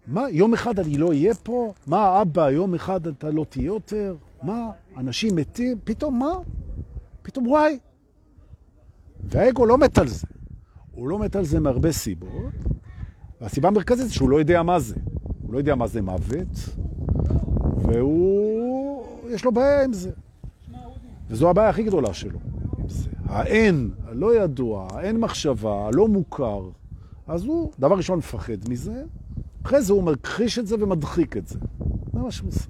מה? 0.06 0.30
יום 0.30 0.54
אחד 0.54 0.78
אני 0.78 0.98
לא 0.98 1.08
אהיה 1.08 1.34
פה? 1.34 1.72
מה, 1.86 2.22
אבא, 2.22 2.50
יום 2.50 2.74
אחד 2.74 3.06
אתה 3.06 3.30
לא 3.30 3.46
תהיה 3.48 3.66
יותר? 3.66 4.16
מה? 4.42 4.70
אנשים 4.96 5.36
מתים? 5.36 5.78
פתאום 5.84 6.18
מה? 6.18 6.32
פתאום 7.22 7.46
וואי. 7.46 7.78
והאגו 9.24 9.66
לא 9.66 9.78
מת 9.78 9.98
על 9.98 10.08
זה. 10.08 10.26
הוא 10.92 11.08
לא 11.08 11.18
מת 11.18 11.36
על 11.36 11.44
זה 11.44 11.60
מהרבה 11.60 11.92
סיבות, 11.92 12.52
והסיבה 13.40 13.68
המרכזית 13.68 14.06
זה 14.06 14.14
שהוא 14.14 14.30
לא 14.30 14.38
יודע 14.38 14.62
מה 14.62 14.78
זה. 14.78 14.94
הוא 15.48 15.54
לא 15.54 15.58
יודע 15.58 15.74
מה 15.74 15.86
זה 15.86 16.02
מוות, 16.02 16.68
והוא, 17.76 19.06
יש 19.30 19.44
לו 19.44 19.52
בעיה 19.52 19.84
עם 19.84 19.92
זה. 19.92 20.10
וזו 21.30 21.50
הבעיה 21.50 21.68
הכי 21.68 21.82
גדולה 21.82 22.14
שלו. 22.14 22.38
האין, 23.24 23.90
הלא 24.06 24.36
ידוע, 24.36 24.88
האין 24.90 25.16
מחשבה, 25.20 25.86
הלא 25.86 26.08
מוכר, 26.08 26.68
אז 27.26 27.44
הוא, 27.44 27.72
דבר 27.78 27.96
ראשון, 27.96 28.18
מפחד 28.18 28.68
מזה, 28.68 29.02
אחרי 29.62 29.82
זה 29.82 29.92
הוא 29.92 30.02
מכחיש 30.02 30.58
את 30.58 30.66
זה 30.66 30.76
ומדחיק 30.80 31.36
את 31.36 31.48
זה. 31.48 31.58
זה 32.12 32.20
מה 32.20 32.30
שהוא 32.30 32.48
עושה. 32.48 32.64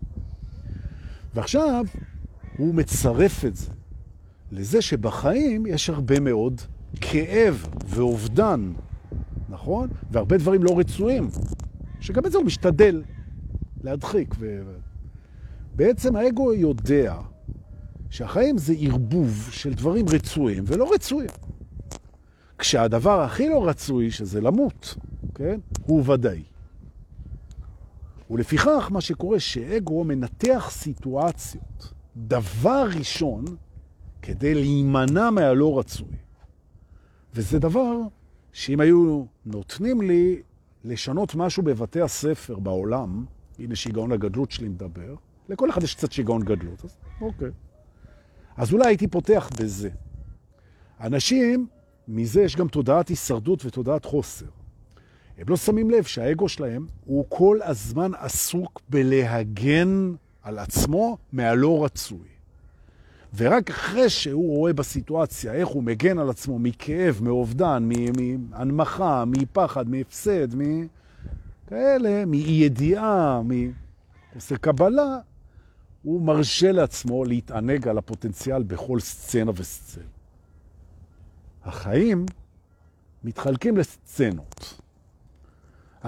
ועכשיו 1.34 1.84
הוא 2.58 2.74
מצרף 2.74 3.44
את 3.44 3.56
זה 3.56 3.70
לזה 4.52 4.82
שבחיים 4.82 5.66
יש 5.66 5.90
הרבה 5.90 6.20
מאוד 6.20 6.60
כאב 7.00 7.66
ואובדן, 7.86 8.72
נכון? 9.48 9.88
והרבה 10.10 10.38
דברים 10.38 10.62
לא 10.62 10.78
רצויים, 10.78 11.28
שגם 12.00 12.26
את 12.26 12.32
זה 12.32 12.38
הוא 12.38 12.46
משתדל 12.46 13.02
להדחיק. 13.82 14.34
ו... 14.38 14.62
בעצם 15.74 16.16
האגו 16.16 16.54
יודע 16.54 17.16
שהחיים 18.10 18.58
זה 18.58 18.74
ערבוב 18.80 19.48
של 19.50 19.74
דברים 19.74 20.06
רצויים 20.08 20.64
ולא 20.66 20.90
רצויים. 20.94 21.30
כשהדבר 22.58 23.20
הכי 23.20 23.48
לא 23.48 23.68
רצוי, 23.68 24.10
שזה 24.10 24.40
למות, 24.40 24.94
כן? 25.34 25.60
הוא 25.86 26.10
ודאי. 26.10 26.42
ולפיכך 28.30 28.88
מה 28.90 29.00
שקורה 29.00 29.40
שאגו 29.40 30.04
מנתח 30.04 30.68
סיטואציות. 30.70 31.92
דבר 32.16 32.88
ראשון, 32.98 33.44
כדי 34.22 34.54
להימנע 34.54 35.30
מהלא 35.30 35.78
רצוי. 35.78 36.16
וזה 37.34 37.58
דבר 37.58 37.96
שאם 38.52 38.80
היו 38.80 39.24
נותנים 39.46 40.00
לי 40.00 40.42
לשנות 40.84 41.34
משהו 41.34 41.62
בבתי 41.62 42.00
הספר 42.00 42.58
בעולם, 42.58 43.24
הנה 43.58 43.76
שיגעון 43.76 44.12
הגדלות 44.12 44.50
שלי 44.50 44.68
מדבר, 44.68 45.14
לכל 45.48 45.70
אחד 45.70 45.82
יש 45.82 45.94
קצת 45.94 46.12
שיגעון 46.12 46.42
גדלות, 46.42 46.84
אז 46.84 46.96
אוקיי. 47.20 47.50
אז 48.56 48.72
אולי 48.72 48.86
הייתי 48.86 49.08
פותח 49.08 49.50
בזה. 49.60 49.90
אנשים, 51.00 51.66
מזה 52.08 52.42
יש 52.42 52.56
גם 52.56 52.68
תודעת 52.68 53.08
הישרדות 53.08 53.64
ותודעת 53.64 54.04
חוסר. 54.04 54.46
הם 55.38 55.44
לא 55.48 55.56
שמים 55.56 55.90
לב 55.90 56.04
שהאגו 56.04 56.48
שלהם 56.48 56.86
הוא 57.04 57.24
כל 57.28 57.58
הזמן 57.62 58.10
עסוק 58.18 58.80
בלהגן 58.88 60.14
על 60.42 60.58
עצמו 60.58 61.18
מהלא 61.32 61.84
רצוי. 61.84 62.28
ורק 63.36 63.70
אחרי 63.70 64.10
שהוא 64.10 64.56
רואה 64.56 64.72
בסיטואציה 64.72 65.52
איך 65.52 65.68
הוא 65.68 65.82
מגן 65.82 66.18
על 66.18 66.30
עצמו 66.30 66.58
מכאב, 66.58 67.18
מאובדן, 67.22 67.88
מהנמכה, 68.16 69.24
מפחד, 69.26 69.88
מהפסד, 69.88 70.48
מכאלה, 70.54 72.24
מאי-ידיעה, 72.26 73.40
מעושה 73.42 74.56
קבלה, 74.56 75.18
הוא 76.02 76.22
מרשה 76.22 76.72
לעצמו 76.72 77.24
להתענג 77.24 77.88
על 77.88 77.98
הפוטנציאל 77.98 78.62
בכל 78.62 79.00
סצנה 79.00 79.50
וסצנה. 79.54 80.04
החיים 81.64 82.26
מתחלקים 83.24 83.76
לסצנות. 83.76 84.80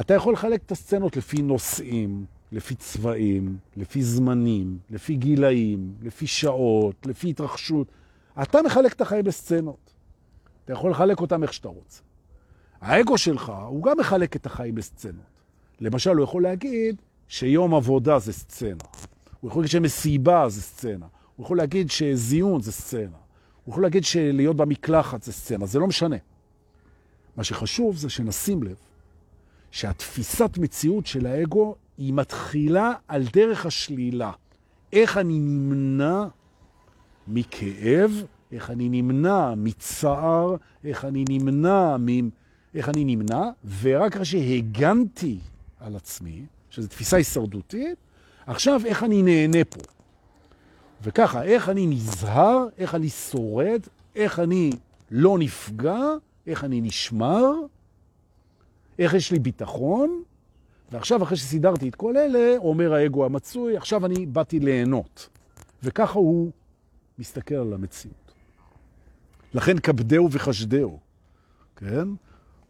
אתה 0.01 0.15
יכול 0.15 0.33
לחלק 0.33 0.63
את 0.67 0.73
הסצנות 0.73 1.17
לפי 1.17 1.43
נושאים, 1.43 2.25
לפי 2.53 2.75
צבעים, 2.75 3.59
לפי 3.77 4.03
זמנים, 4.03 4.79
לפי 4.91 5.17
גילאים, 5.17 5.95
לפי 6.03 6.27
שעות, 6.27 7.07
לפי 7.07 7.31
התרחשות. 7.31 7.87
אתה 8.43 8.63
מחלק 8.63 8.93
את 8.93 9.01
החיים 9.01 9.27
לסצנות. 9.27 9.93
אתה 10.65 10.73
יכול 10.73 10.91
לחלק 10.91 11.21
אותם 11.21 11.43
איך 11.43 11.53
שאתה 11.53 11.69
רוצה. 11.69 12.03
האגו 12.81 13.19
שלך, 13.19 13.53
הוא 13.69 13.83
גם 13.83 13.97
מחלק 14.01 14.37
את 14.37 14.47
החיים 14.47 14.79
לסצנות. 14.79 15.15
למשל, 15.81 16.11
הוא 16.11 16.25
יכול 16.25 16.43
להגיד 16.43 17.03
שיום 17.29 17.75
עבודה 17.75 18.19
זה 18.19 18.33
סצנה. 18.33 18.85
הוא 19.41 19.51
יכול 19.51 19.63
להגיד 19.63 19.71
שמסיבה 19.71 20.49
זה 20.49 20.63
סצנה. 20.63 21.07
הוא 21.37 21.45
יכול 21.45 21.57
להגיד 21.57 21.91
שזיון 21.91 22.61
זה 22.61 22.73
סצנה. 22.73 23.17
הוא 23.65 23.73
יכול 23.73 23.83
להגיד 23.83 24.05
שלהיות 24.05 24.57
במקלחת 24.57 25.23
זה 25.23 25.33
סצנה. 25.33 25.67
זה 25.67 25.79
לא 25.79 25.87
משנה. 25.87 26.17
מה 27.37 27.45
שחשוב 27.45 27.97
זה 27.97 28.11
שנשים 28.11 28.63
לב 28.63 28.77
שהתפיסת 29.71 30.59
מציאות 30.59 31.07
של 31.07 31.27
האגו 31.27 31.75
היא 32.01 32.13
מתחילה 32.15 32.93
על 33.09 33.25
דרך 33.33 33.67
השלילה. 33.67 34.33
איך 34.93 35.19
אני 35.19 35.39
נמנע 35.39 36.25
מכאב, 37.29 38.11
איך 38.53 38.71
אני 38.71 38.89
נמנע 38.89 39.55
מצער, 39.57 40.57
איך 40.85 41.05
אני 41.05 41.25
נמנע, 41.29 41.97
מ... 41.97 42.07
איך 42.75 42.89
אני 42.89 43.05
נמנע, 43.05 43.43
ורק 43.81 44.13
אחרי 44.13 44.25
שהגנתי 44.25 45.39
על 45.81 45.97
עצמי, 45.97 46.43
שזו 46.71 46.89
תפיסה 46.89 47.17
הישרדותית, 47.17 47.99
עכשיו 48.47 48.81
איך 48.85 49.03
אני 49.05 49.23
נהנה 49.23 49.65
פה. 49.65 49.81
וככה, 51.03 51.43
איך 51.43 51.69
אני 51.69 51.87
נזהר, 51.87 52.67
איך 52.79 52.95
אני 52.95 53.09
שורד, 53.09 53.81
איך 54.17 54.39
אני 54.39 54.71
לא 55.11 55.39
נפגע, 55.39 56.05
איך 56.47 56.65
אני 56.65 56.81
נשמר, 56.81 57.53
איך 58.99 59.15
יש 59.15 59.33
לי 59.33 59.39
ביטחון, 59.39 60.23
ועכשיו, 60.93 61.23
אחרי 61.23 61.37
שסידרתי 61.37 61.89
את 61.89 61.95
כל 61.95 62.17
אלה, 62.17 62.57
אומר 62.59 62.95
האגו 62.95 63.25
המצוי, 63.25 63.77
עכשיו 63.77 64.07
אני 64.07 64.27
באתי 64.27 64.61
ליהנות. 64.61 65.29
וככה 65.83 66.19
הוא 66.19 66.51
מסתכל 67.19 67.55
על 67.55 67.73
המציאות. 67.73 68.33
לכן 69.55 69.79
כבדהו 69.79 70.29
וחשדהו, 70.33 70.99
כן? 71.77 72.09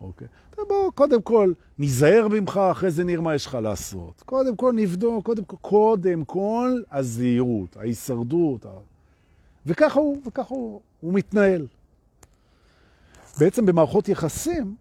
אוקיי? 0.00 0.28
בוא, 0.68 0.92
קודם 0.94 1.22
כל, 1.22 1.52
ניזהר 1.78 2.28
ממך, 2.28 2.61
אחרי 2.72 2.90
זה 2.90 3.04
נראה 3.04 3.22
מה 3.22 3.35
יש 3.35 3.46
לך 3.46 3.54
לעשות. 3.54 4.22
קודם 4.26 4.56
כל 4.56 4.72
נבדוק, 4.76 5.24
קודם 5.24 5.44
כל, 5.44 5.56
קודם 5.61 6.24
כל 6.24 6.83
הזהירות, 6.90 7.76
ההישרדות. 7.76 8.66
וככה 9.66 10.00
הוא, 10.00 10.18
וככה 10.26 10.54
הוא, 10.54 10.80
הוא 11.00 11.14
מתנהל. 11.14 11.66
בעצם 13.38 13.66
במערכות 13.66 14.09
יחסים, 14.09 14.76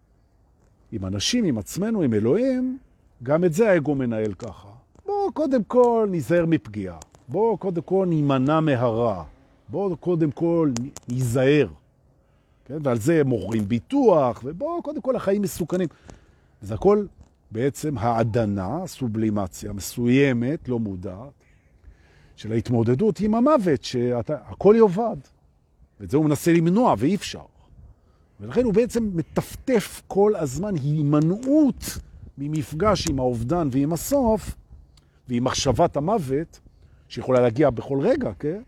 עם 0.91 1.05
אנשים, 1.05 1.45
עם 1.45 1.57
עצמנו, 1.57 2.01
עם 2.01 2.13
אלוהים, 2.13 2.77
גם 3.23 3.43
את 3.43 3.53
זה 3.53 3.69
האגו 3.69 3.95
מנהל 3.95 4.33
ככה. 4.33 4.67
בוא 5.05 5.31
קודם 5.31 5.63
כל 5.63 6.07
ניזהר 6.11 6.45
מפגיעה. 6.45 6.97
בוא 7.27 7.57
קודם 7.57 7.81
כל 7.81 8.05
נימנע 8.09 8.59
מהרע. 8.59 9.23
בוא 9.69 9.95
קודם 9.95 10.31
כל 10.31 10.71
ניזהר. 11.09 11.67
כן? 12.65 12.77
ועל 12.83 12.99
זה 12.99 13.23
מוכרים 13.23 13.67
ביטוח, 13.67 14.41
ובוא 14.43 14.83
קודם 14.83 15.01
כל 15.01 15.15
החיים 15.15 15.41
מסוכנים. 15.41 15.87
זה 16.61 16.73
הכל 16.73 17.05
בעצם 17.51 17.97
העדנה, 17.97 18.87
סובלימציה 18.87 19.73
מסוימת, 19.73 20.69
לא 20.69 20.79
מודעת, 20.79 21.43
של 22.35 22.51
ההתמודדות 22.51 23.19
עם 23.19 23.35
המוות, 23.35 23.83
שהכל 23.83 24.75
יובד. 24.77 25.17
ואת 25.99 26.09
זה 26.09 26.17
הוא 26.17 26.25
מנסה 26.25 26.53
למנוע, 26.53 26.95
ואי 26.97 27.15
אפשר. 27.15 27.43
ולכן 28.39 28.63
הוא 28.63 28.73
בעצם 28.73 29.09
מטפטף 29.13 30.01
כל 30.07 30.35
הזמן 30.35 30.75
הימנעות 30.75 31.99
ממפגש 32.39 33.07
עם 33.09 33.19
האובדן 33.19 33.67
ועם 33.71 33.93
הסוף, 33.93 34.55
ועם 35.27 35.43
מחשבת 35.43 35.97
המוות, 35.97 36.59
שיכולה 37.07 37.39
להגיע 37.39 37.69
בכל 37.69 37.99
רגע, 38.01 38.31
כן? 38.39 38.61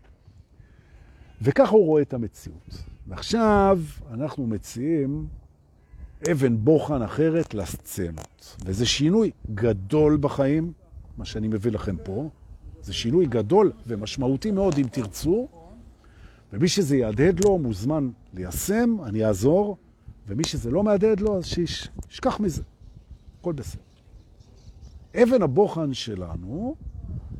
וככה 1.42 1.72
הוא 1.72 1.86
רואה 1.86 2.02
את 2.02 2.14
המציאות. 2.14 2.84
ועכשיו 3.06 3.80
אנחנו 4.10 4.46
מציעים 4.46 5.26
אבן 6.30 6.56
בוחן 6.64 7.02
אחרת 7.02 7.54
לסצנות. 7.54 8.56
וזה 8.64 8.86
שינוי 8.86 9.30
גדול 9.54 10.18
בחיים, 10.20 10.72
מה 11.16 11.24
שאני 11.24 11.48
מביא 11.48 11.72
לכם 11.72 11.96
פה. 12.04 12.28
זה 12.82 12.92
שינוי 12.92 13.26
גדול 13.26 13.72
ומשמעותי 13.86 14.50
מאוד, 14.50 14.74
אם 14.78 14.86
תרצו. 14.92 15.48
ומי 16.52 16.68
שזה 16.68 16.96
יעדד 16.96 17.44
לו, 17.44 17.58
מוזמן 17.58 18.10
ליישם, 18.34 18.96
אני 19.04 19.24
אעזור. 19.24 19.76
ומי 20.28 20.44
שזה 20.44 20.70
לא 20.70 20.82
מעדד 20.82 21.20
לו, 21.20 21.38
אז 21.38 21.46
שישכח 21.46 22.40
מזה. 22.40 22.62
הכל 23.42 23.52
בסדר. 23.52 23.82
אבן 25.22 25.42
הבוחן 25.42 25.94
שלנו, 25.94 26.74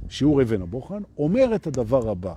שיעור 0.08 0.42
אבן 0.42 0.62
הבוחן, 0.62 1.02
אומר 1.18 1.54
את 1.54 1.66
הדבר 1.66 2.10
הבא. 2.10 2.34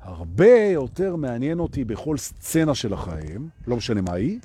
הרבה 0.00 0.64
יותר 0.72 1.16
מעניין 1.16 1.58
אותי 1.58 1.84
בכל 1.84 2.16
סצנה 2.16 2.74
של 2.74 2.92
החיים, 2.92 3.48
לא 3.66 3.76
משנה 3.76 4.00
מה 4.00 4.12
היא, 4.12 4.38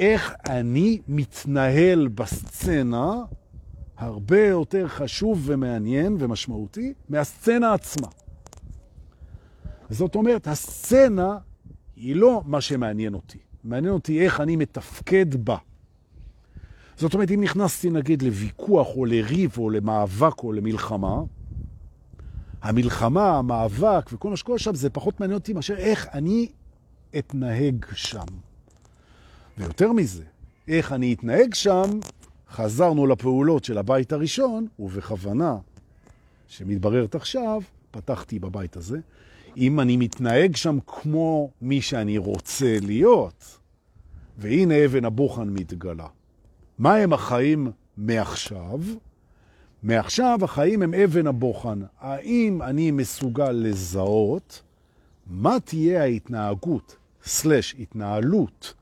איך 0.00 0.34
אני 0.48 1.00
מתנהל 1.08 2.08
בסצנה, 2.08 3.24
הרבה 3.96 4.46
יותר 4.46 4.88
חשוב 4.88 5.42
ומעניין 5.44 6.16
ומשמעותי 6.18 6.92
מהסצנה 7.08 7.74
עצמה. 7.74 8.08
זאת 9.90 10.14
אומרת, 10.14 10.46
הסצנה 10.46 11.38
היא 11.96 12.16
לא 12.16 12.42
מה 12.44 12.60
שמעניין 12.60 13.14
אותי. 13.14 13.38
מעניין 13.64 13.92
אותי 13.94 14.24
איך 14.24 14.40
אני 14.40 14.56
מתפקד 14.56 15.34
בה. 15.44 15.56
זאת 16.96 17.14
אומרת, 17.14 17.30
אם 17.30 17.40
נכנסתי 17.40 17.90
נגיד 17.90 18.22
לוויכוח 18.22 18.86
או 18.96 19.04
לריב 19.04 19.54
או 19.58 19.70
למאבק 19.70 20.42
או 20.42 20.52
למלחמה, 20.52 21.22
המלחמה, 22.62 23.38
המאבק 23.38 24.10
וכל 24.12 24.30
מה 24.30 24.36
שקורה 24.36 24.58
שם, 24.58 24.74
זה 24.74 24.90
פחות 24.90 25.20
מעניין 25.20 25.38
אותי 25.38 25.52
מאשר 25.52 25.76
איך 25.76 26.08
אני 26.14 26.48
אתנהג 27.18 27.84
שם. 27.92 28.24
ויותר 29.58 29.92
מזה, 29.92 30.24
איך 30.68 30.92
אני 30.92 31.14
אתנהג 31.14 31.54
שם, 31.54 31.84
חזרנו 32.50 33.06
לפעולות 33.06 33.64
של 33.64 33.78
הבית 33.78 34.12
הראשון, 34.12 34.66
ובכוונה 34.78 35.56
שמתבררת 36.48 37.14
עכשיו, 37.14 37.62
פתחתי 37.90 38.38
בבית 38.38 38.76
הזה, 38.76 38.98
אם 39.56 39.80
אני 39.80 39.96
מתנהג 39.96 40.56
שם 40.56 40.78
כמו 40.86 41.50
מי 41.62 41.82
שאני 41.82 42.18
רוצה 42.18 42.76
להיות, 42.82 43.58
והנה 44.38 44.84
אבן 44.84 45.04
הבוחן 45.04 45.48
מתגלה. 45.48 46.06
מה 46.78 46.94
הם 46.94 47.12
החיים 47.12 47.70
מעכשיו? 47.96 48.80
מעכשיו 49.82 50.38
החיים 50.42 50.82
הם 50.82 50.94
אבן 50.94 51.26
הבוחן. 51.26 51.80
האם 52.00 52.62
אני 52.62 52.90
מסוגל 52.90 53.50
לזהות 53.50 54.62
מה 55.26 55.60
תהיה 55.64 56.02
ההתנהגות, 56.02 56.96
סלש 57.24 57.74
התנהלות, 57.78 58.74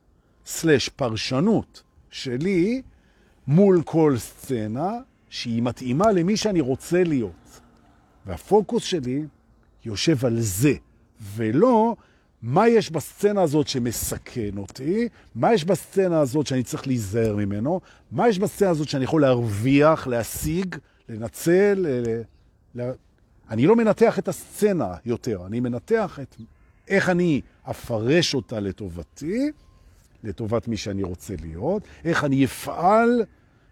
סלש 0.46 0.88
פרשנות 0.88 1.83
שלי 2.11 2.83
מול 3.46 3.83
כל 3.85 4.14
סצנה 4.18 4.90
שהיא 5.28 5.62
מתאימה 5.62 6.12
למי 6.12 6.37
שאני 6.37 6.61
רוצה 6.61 7.05
להיות. 7.05 7.61
והפוקוס 8.26 8.85
שלי 8.85 9.24
יושב 9.85 10.24
על 10.24 10.40
זה, 10.40 10.72
ולא 11.35 11.96
מה 12.42 12.68
יש 12.68 12.90
בסצנה 12.90 13.42
הזאת 13.42 13.68
שמסכן 13.68 14.59
אותי, 14.59 15.09
מה 15.35 15.55
יש 15.55 15.64
בסצנה 15.64 16.20
הזאת 16.20 16.46
שאני 16.46 16.62
צריך 16.62 16.87
להיזהר 16.87 17.37
ממנו, 17.37 17.81
מה 18.12 18.28
יש 18.28 18.38
בסצנה 18.38 18.70
הזאת 18.70 18.88
שאני 18.88 19.05
יכול 19.05 19.20
להרוויח, 19.20 20.07
להשיג, 20.07 20.76
לנצל. 21.09 21.74
ל... 21.78 22.22
ל... 22.74 22.90
אני 23.50 23.66
לא 23.66 23.76
מנתח 23.76 24.18
את 24.18 24.28
הסצנה 24.28 24.94
יותר, 25.05 25.46
אני 25.46 25.61
מנתח 25.61 26.18
את 26.22 26.37
איך 26.88 27.09
אני 27.09 27.40
אפרש 27.70 28.35
אותה 28.35 28.61
לטובתי, 28.61 29.50
לטובת 30.24 30.68
מי 30.68 30.76
שאני 30.76 31.02
רוצה 31.02 31.35
להיות, 31.40 31.83
איך 32.05 32.24
אני 32.24 32.44
אפעל, 32.44 33.24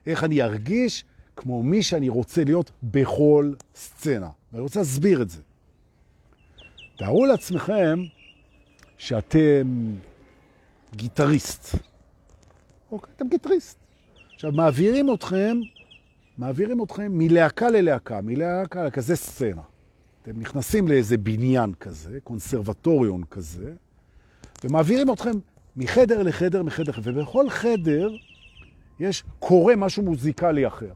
איך 0.06 0.24
אני 0.24 0.42
ארגיש 0.42 1.04
כמו 1.37 1.62
מי 1.62 1.83
שאני 1.83 2.09
רוצה 2.09 2.44
להיות 2.44 2.70
בכל 2.83 3.52
סצנה. 3.74 4.28
ואני 4.52 4.62
רוצה 4.62 4.80
להסביר 4.80 5.22
את 5.22 5.30
זה. 5.30 5.40
תארו 6.96 7.26
לעצמכם 7.26 7.98
שאתם 9.00 9.94
גיטריסט. 10.94 11.76
אוקיי, 12.92 13.12
אתם 13.16 13.28
גיטריסט. 13.28 13.78
עכשיו, 14.34 14.52
מעבירים 14.52 15.14
אתכם, 15.14 15.58
מעבירים 16.38 16.82
אתכם 16.82 17.08
מלהקה 17.10 17.70
ללהקה, 17.70 18.20
מלהקה 18.20 18.84
לכזה 18.84 19.16
סצנה. 19.16 19.62
אתם 20.22 20.40
נכנסים 20.40 20.88
לאיזה 20.88 21.16
בניין 21.18 21.74
כזה, 21.74 22.18
קונסרבטוריון 22.24 23.24
כזה, 23.30 23.72
ומעבירים 24.64 25.12
אתכם 25.12 25.32
מחדר 25.76 26.22
לחדר, 26.22 26.62
מחדר 26.62 26.92
לחדר, 26.92 27.12
ובכל 27.12 27.50
חדר 27.50 28.10
יש, 29.00 29.24
קורה 29.38 29.76
משהו 29.76 30.02
מוזיקלי 30.02 30.66
אחר. 30.66 30.92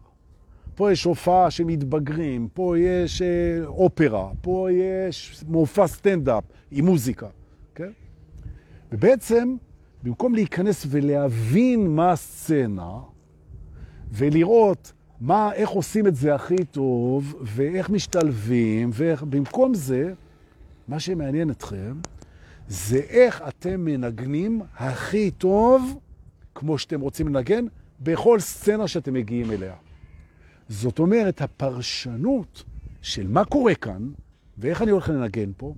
פה 0.75 0.93
יש 0.93 1.05
הופעה 1.05 1.51
של 1.51 1.65
מתבגרים, 1.65 2.49
פה 2.55 2.79
יש 2.79 3.23
אה, 3.23 3.67
אופרה, 3.67 4.31
פה 4.41 4.69
יש 4.73 5.45
מופע 5.49 5.87
סטנדאפ 5.87 6.45
עם 6.71 6.85
מוזיקה, 6.85 7.29
כן? 7.75 7.91
ובעצם, 8.93 9.57
במקום 10.03 10.35
להיכנס 10.35 10.87
ולהבין 10.91 11.87
מה 11.97 12.13
הסצנה, 12.13 12.99
ולראות 14.13 14.93
מה, 15.21 15.53
איך 15.53 15.71
עושים 15.71 16.07
את 16.07 16.17
זה 16.17 16.35
הכי 16.35 16.65
טוב, 16.71 17.35
ואיך 17.43 17.91
משתלבים, 17.91 18.91
ואיך, 18.93 19.23
במקום 19.23 19.75
זה, 19.75 20.13
מה 20.89 21.01
שמעניין 21.01 21.51
אתכם, 21.51 21.95
זה 22.69 22.97
איך 22.97 23.43
אתם 23.49 23.85
מנגנים 23.85 24.63
הכי 24.77 25.31
טוב, 25.31 25.99
כמו 26.55 26.79
שאתם 26.79 27.01
רוצים 27.01 27.29
לנגן, 27.29 27.65
בכל 28.01 28.41
סצנה 28.41 28.89
שאתם 28.89 29.13
מגיעים 29.13 29.51
אליה. 29.51 29.75
זאת 30.69 30.99
אומרת, 30.99 31.43
הפרשנות 31.43 32.65
של 33.03 33.29
מה 33.29 33.45
קורה 33.45 33.75
כאן, 33.75 34.09
ואיך 34.59 34.83
אני 34.83 34.91
הולך 34.91 35.09
לנגן 35.09 35.51
פה, 35.57 35.75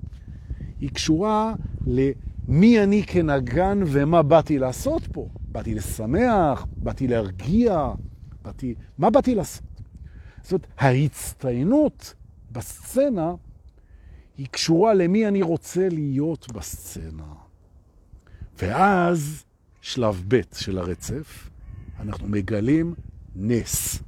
היא 0.81 0.91
קשורה 0.91 1.55
למי 1.87 2.83
אני 2.83 3.03
כנגן 3.07 3.81
ומה 3.87 4.23
באתי 4.23 4.59
לעשות 4.59 5.03
פה. 5.13 5.29
באתי 5.49 5.75
לשמח, 5.75 6.67
באתי 6.77 7.09
להרגיע, 7.09 7.91
באתי... 8.43 8.75
מה 8.99 9.11
באתי 9.11 9.35
לעשות? 9.35 9.65
זאת 10.43 10.67
ההצטיינות 10.79 12.15
בסצנה 12.53 13.35
היא 14.39 14.47
קשורה 14.51 14.95
למי 14.95 15.29
אני 15.29 15.43
רוצה 15.43 15.89
להיות 15.89 16.53
בסצנה. 16.53 17.33
ואז, 18.59 19.45
שלב 19.81 20.25
ב' 20.29 20.41
של 20.53 20.79
הרצף, 20.79 21.51
אנחנו 22.01 22.29
מגלים 22.29 22.95
נס. 23.37 24.03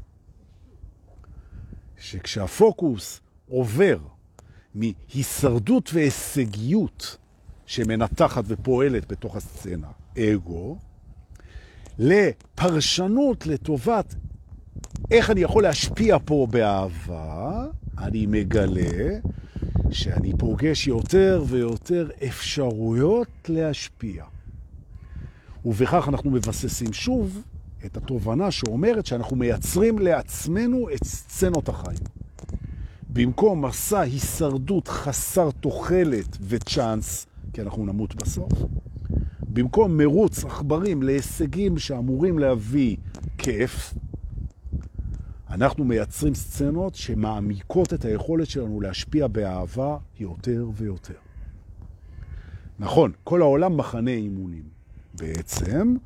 שכשהפוקוס 1.97 3.20
עובר 3.49 3.99
מהישרדות 4.75 5.91
והישגיות 5.93 7.16
שמנתחת 7.66 8.45
ופועלת 8.47 9.12
בתוך 9.12 9.37
הסצנה, 9.37 9.89
אגו, 10.19 10.79
לפרשנות 11.99 13.47
לטובת 13.47 14.14
איך 15.11 15.31
אני 15.31 15.41
יכול 15.41 15.62
להשפיע 15.62 16.16
פה 16.25 16.47
באהבה, 16.51 17.66
אני 17.99 18.27
מגלה 18.27 19.19
שאני 19.91 20.33
פוגש 20.39 20.87
יותר 20.87 21.45
ויותר 21.49 22.11
אפשרויות 22.29 23.29
להשפיע. 23.49 24.25
ובכך 25.64 26.09
אנחנו 26.09 26.31
מבססים 26.31 26.93
שוב 26.93 27.43
את 27.87 27.97
התובנה 27.97 28.51
שאומרת 28.51 29.07
שאנחנו 29.07 29.37
מייצרים 29.37 29.99
לעצמנו 29.99 30.89
את 30.95 31.05
סצנות 31.05 31.69
החיים. 31.69 32.18
במקום 33.19 33.64
מסע 33.64 34.01
הישרדות 34.01 34.89
חסר 34.89 35.51
תוחלת 35.51 36.39
וצ'אנס, 36.49 37.27
כי 37.53 37.62
אנחנו 37.62 37.87
נמות 37.87 38.14
בסוף, 38.14 38.53
במקום 39.49 39.97
מרוץ 39.97 40.45
עכברים 40.45 41.03
להישגים 41.03 41.79
שאמורים 41.79 42.39
להביא 42.39 42.97
כיף, 43.39 43.95
אנחנו 45.51 45.85
מייצרים 45.85 46.35
סצנות 46.35 46.95
שמעמיקות 46.95 47.95
את 47.95 48.05
היכולת 48.05 48.47
שלנו 48.47 48.81
להשפיע 48.81 49.27
באהבה 49.27 49.97
יותר 50.21 50.66
ויותר. 50.75 51.19
נכון, 52.79 53.12
כל 53.25 53.43
העולם 53.43 53.77
מחנה 53.77 54.11
אימונים. 54.11 54.64
בעצם, 55.14 55.97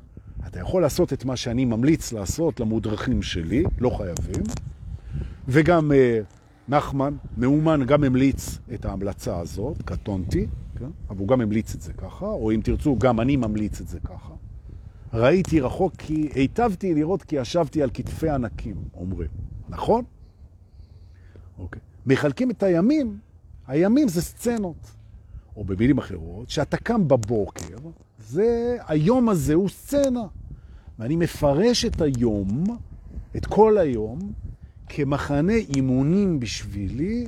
אתה 0.47 0.59
יכול 0.59 0.81
לעשות 0.81 1.13
את 1.13 1.25
מה 1.25 1.35
שאני 1.35 1.65
ממליץ 1.65 2.13
לעשות 2.13 2.59
למודרכים 2.59 3.21
שלי, 3.21 3.63
לא 3.79 3.89
חייבים, 3.89 4.43
וגם 5.47 5.91
uh, 5.91 6.42
נחמן, 6.67 7.15
מאומן, 7.37 7.83
גם 7.85 8.03
המליץ 8.03 8.57
את 8.73 8.85
ההמלצה 8.85 9.39
הזאת, 9.39 9.81
קטונתי, 9.81 10.47
כן? 10.79 10.89
אבל 11.09 11.19
הוא 11.19 11.27
גם 11.27 11.41
המליץ 11.41 11.75
את 11.75 11.81
זה 11.81 11.93
ככה, 11.93 12.25
או 12.25 12.51
אם 12.51 12.61
תרצו, 12.63 12.95
גם 12.99 13.19
אני 13.19 13.35
ממליץ 13.35 13.81
את 13.81 13.87
זה 13.87 13.99
ככה. 13.99 14.33
ראיתי 15.13 15.59
רחוק 15.59 15.93
כי 15.97 16.29
היטבתי 16.35 16.93
לראות 16.93 17.23
כי 17.23 17.35
ישבתי 17.35 17.83
על 17.83 17.89
כתפי 17.93 18.29
ענקים, 18.29 18.75
אומרים. 18.93 19.29
נכון? 19.69 20.03
אוקיי. 21.59 21.81
מחלקים 22.05 22.51
את 22.51 22.63
הימים, 22.63 23.17
הימים 23.67 24.07
זה 24.07 24.21
סצנות. 24.21 24.91
או 25.55 25.63
במילים 25.63 25.97
אחרות, 25.97 26.49
שאתה 26.49 26.77
קם 26.77 27.07
בבוקר, 27.07 27.77
זה, 28.19 28.77
היום 28.87 29.29
הזה 29.29 29.53
הוא 29.53 29.69
סצנה. 29.69 30.27
ואני 30.99 31.15
מפרש 31.15 31.85
את 31.85 32.01
היום, 32.01 32.63
את 33.37 33.45
כל 33.45 33.77
היום, 33.77 34.33
כמחנה 34.95 35.53
אימונים 35.53 36.39
בשבילי 36.39 37.27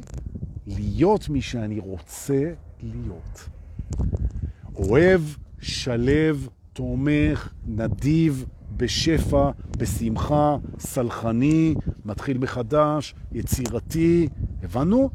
להיות 0.68 1.30
מי 1.30 1.42
שאני 1.42 1.80
רוצה 1.80 2.52
להיות. 2.84 3.50
אוהב, 4.76 5.22
שלב, 5.60 6.48
תומך, 6.74 7.54
נדיב, 7.68 8.46
בשפע, 8.78 9.52
בשמחה, 9.78 10.58
סלחני, 10.80 11.76
מתחיל 12.06 12.38
מחדש, 12.38 13.16
יצירתי, 13.32 14.28
הבנו? 14.64 15.10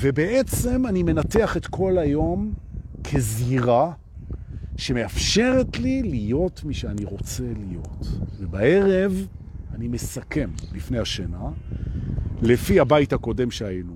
ובעצם 0.00 0.86
אני 0.86 1.02
מנתח 1.02 1.56
את 1.56 1.66
כל 1.66 1.98
היום 1.98 2.52
כזירה 3.04 3.92
שמאפשרת 4.76 5.78
לי 5.78 6.02
להיות 6.02 6.64
מי 6.64 6.74
שאני 6.74 7.04
רוצה 7.04 7.44
להיות. 7.68 8.06
ובערב 8.38 9.26
אני 9.78 9.88
מסכם 9.88 10.50
לפני 10.72 10.98
השינה, 10.98 11.50
לפי 12.42 12.80
הבית 12.80 13.12
הקודם 13.12 13.50
שהיינו, 13.50 13.92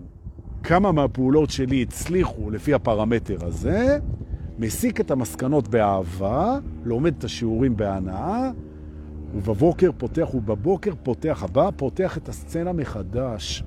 כמה 0.62 0.92
מהפעולות 0.92 1.50
שלי 1.50 1.82
הצליחו 1.82 2.50
לפי 2.50 2.74
הפרמטר 2.74 3.46
הזה, 3.46 3.98
מסיק 4.58 5.00
את 5.00 5.10
המסקנות 5.10 5.68
באהבה, 5.68 6.58
לומד 6.84 7.14
את 7.18 7.24
השיעורים 7.24 7.76
בהנאה, 7.76 8.50
ובבוקר 9.34 9.90
פותח, 9.98 10.34
ובבוקר 10.34 10.92
פותח 11.02 11.42
הבא, 11.42 11.70
פותח 11.76 12.18
את 12.18 12.28
הסצנה 12.28 12.72
מחדש. 12.72 13.64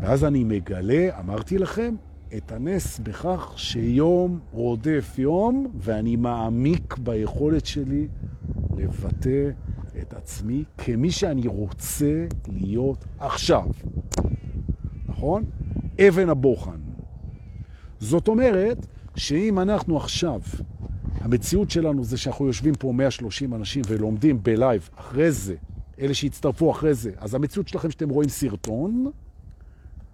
ואז 0.00 0.24
אני 0.24 0.44
מגלה, 0.44 1.20
אמרתי 1.20 1.58
לכם, 1.58 1.94
את 2.36 2.52
הנס 2.52 2.98
בכך 2.98 3.52
שיום 3.56 4.38
רודף 4.52 5.14
יום, 5.18 5.66
ואני 5.80 6.16
מעמיק 6.16 6.98
ביכולת 6.98 7.66
שלי 7.66 8.08
לבטא 8.76 9.50
את 10.02 10.14
עצמי 10.14 10.64
כמי 10.78 11.10
שאני 11.10 11.46
רוצה 11.46 12.26
להיות 12.48 13.04
עכשיו. 13.18 13.66
נכון? 15.08 15.44
אבן 16.08 16.28
הבוחן. 16.28 16.80
זאת 18.00 18.28
אומרת 18.28 18.86
שאם 19.16 19.58
אנחנו 19.58 19.96
עכשיו, 19.96 20.40
המציאות 21.20 21.70
שלנו 21.70 22.04
זה 22.04 22.16
שאנחנו 22.16 22.46
יושבים 22.46 22.74
פה 22.74 22.92
130 22.92 23.54
אנשים 23.54 23.82
ולומדים 23.88 24.42
בלייב 24.42 24.88
אחרי 24.96 25.32
זה, 25.32 25.54
אלה 26.00 26.14
שהצטרפו 26.14 26.70
אחרי 26.70 26.94
זה, 26.94 27.10
אז 27.16 27.34
המציאות 27.34 27.68
שלכם 27.68 27.90
שאתם 27.90 28.08
רואים 28.08 28.28
סרטון, 28.28 29.10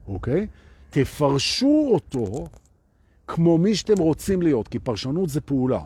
אוקיי? 0.09 0.47
תפרשו 0.91 1.89
אותו 1.93 2.47
כמו 3.26 3.59
מי 3.59 3.74
שאתם 3.74 3.99
רוצים 3.99 4.43
להיות, 4.43 4.68
כי 4.68 4.78
פרשנות 4.78 5.28
זה 5.28 5.41
פעולה. 5.41 5.80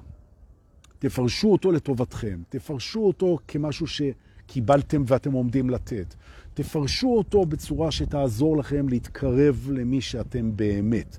תפרשו 1.02 1.52
אותו 1.52 1.72
לטובתכם, 1.72 2.40
תפרשו 2.48 3.00
אותו 3.00 3.38
כמשהו 3.48 3.86
שקיבלתם 3.86 5.02
ואתם 5.06 5.32
עומדים 5.32 5.70
לתת. 5.70 6.14
תפרשו 6.54 7.08
אותו 7.08 7.44
בצורה 7.44 7.90
שתעזור 7.90 8.56
לכם 8.56 8.88
להתקרב 8.88 9.68
למי 9.72 10.00
שאתם 10.00 10.56
באמת. 10.56 11.16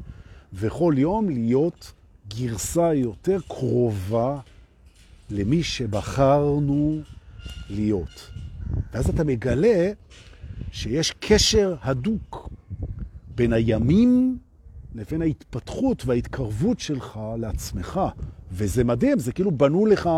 וכל 0.53 0.93
יום 0.97 1.29
להיות 1.29 1.93
גרסה 2.27 2.93
יותר 2.93 3.39
קרובה 3.47 4.39
למי 5.29 5.63
שבחרנו 5.63 7.01
להיות. 7.69 8.31
ואז 8.93 9.09
אתה 9.09 9.23
מגלה 9.23 9.91
שיש 10.71 11.13
קשר 11.19 11.75
הדוק 11.81 12.49
בין 13.35 13.53
הימים 13.53 14.37
לבין 14.95 15.21
ההתפתחות 15.21 16.05
וההתקרבות 16.05 16.79
שלך 16.79 17.19
לעצמך. 17.37 18.01
וזה 18.51 18.83
מדהים, 18.83 19.19
זה 19.19 19.31
כאילו 19.31 19.51
בנו 19.51 19.85
לך 19.85 20.09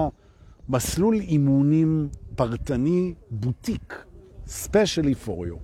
מסלול 0.69 1.15
אימונים 1.15 2.09
פרטני 2.35 3.13
בוטיק, 3.31 4.05
specially 4.47 5.27
for 5.27 5.29
you. 5.29 5.57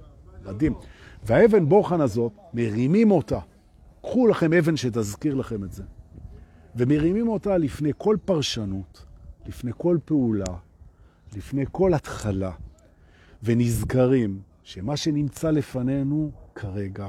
מדהים. 0.45 0.73
והאבן 1.23 1.69
בוחן 1.69 2.01
הזאת, 2.01 2.31
מרימים 2.53 3.11
אותה. 3.11 3.39
קחו 4.01 4.27
לכם 4.27 4.53
אבן 4.53 4.77
שתזכיר 4.77 5.35
לכם 5.35 5.63
את 5.63 5.71
זה. 5.71 5.83
ומרימים 6.75 7.27
אותה 7.27 7.57
לפני 7.57 7.91
כל 7.97 8.17
פרשנות, 8.25 9.05
לפני 9.45 9.71
כל 9.77 9.97
פעולה, 10.05 10.57
לפני 11.35 11.65
כל 11.71 11.93
התחלה, 11.93 12.51
ונזכרים 13.43 14.41
שמה 14.63 14.97
שנמצא 14.97 15.51
לפנינו 15.51 16.31
כרגע 16.55 17.07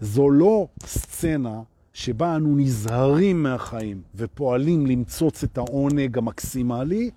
זו 0.00 0.30
לא 0.30 0.68
סצנה 0.86 1.62
שבה 1.92 2.36
אנו 2.36 2.56
נזהרים 2.56 3.42
מהחיים 3.42 4.02
ופועלים 4.14 4.86
למצוץ 4.86 5.44
את 5.44 5.58
העונג 5.58 6.18
המקסימלי 6.18 7.10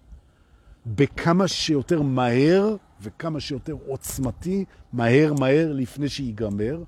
בכמה 0.86 1.48
שיותר 1.48 2.02
מהר 2.02 2.76
וכמה 3.02 3.40
שיותר 3.40 3.76
עוצמתי, 3.88 4.66
מהר 4.94 5.34
מהר 5.40 5.74
לפני 5.74 6.10
שיגמר. 6.10 6.84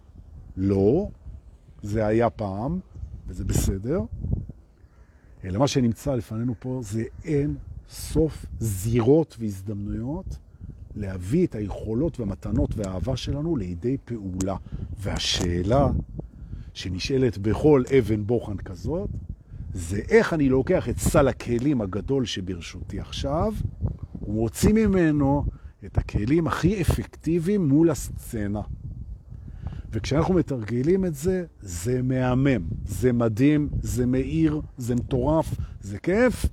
לא, 0.58 1.10
זה 1.82 2.06
היה 2.06 2.30
פעם, 2.30 2.80
וזה 3.28 3.46
בסדר. 3.46 4.02
אלא 5.44 5.60
מה 5.60 5.68
שנמצא 5.68 6.16
לפנינו 6.16 6.54
פה 6.60 6.80
זה 6.84 7.04
אין 7.24 7.56
סוף 7.90 8.46
זירות 8.60 9.36
והזדמנויות 9.40 10.38
להביא 10.96 11.48
את 11.48 11.56
היכולות 11.56 12.20
והמתנות 12.20 12.70
והאהבה 12.76 13.18
שלנו 13.18 13.56
לידי 13.56 13.98
פעולה. 14.06 14.56
והשאלה 15.00 15.88
שנשאלת 16.74 17.38
בכל 17.38 17.84
אבן 18.00 18.26
בוחן 18.26 18.58
כזאת, 18.58 19.10
זה 19.74 20.02
איך 20.10 20.34
אני 20.34 20.50
לוקח 20.50 20.90
את 20.90 20.98
סל 20.98 21.28
הכלים 21.28 21.82
הגדול 21.82 22.26
שברשותי 22.26 23.00
עכשיו, 23.00 23.54
ומוציא 24.22 24.74
ממנו 24.74 25.46
את 25.86 25.98
הכלים 25.98 26.48
הכי 26.48 26.82
אפקטיביים 26.82 27.68
מול 27.68 27.90
הסצנה. 27.90 28.62
וכשאנחנו 29.92 30.34
מתרגלים 30.34 31.06
את 31.06 31.16
זה, 31.16 31.46
זה 31.62 32.02
מהמם, 32.02 32.64
זה 32.86 33.14
מדהים, 33.14 33.70
זה 33.82 34.06
מאיר, 34.06 34.62
זה 34.78 34.96
מטורף, 34.96 35.56
זה 35.82 36.00
כיף. 36.00 36.46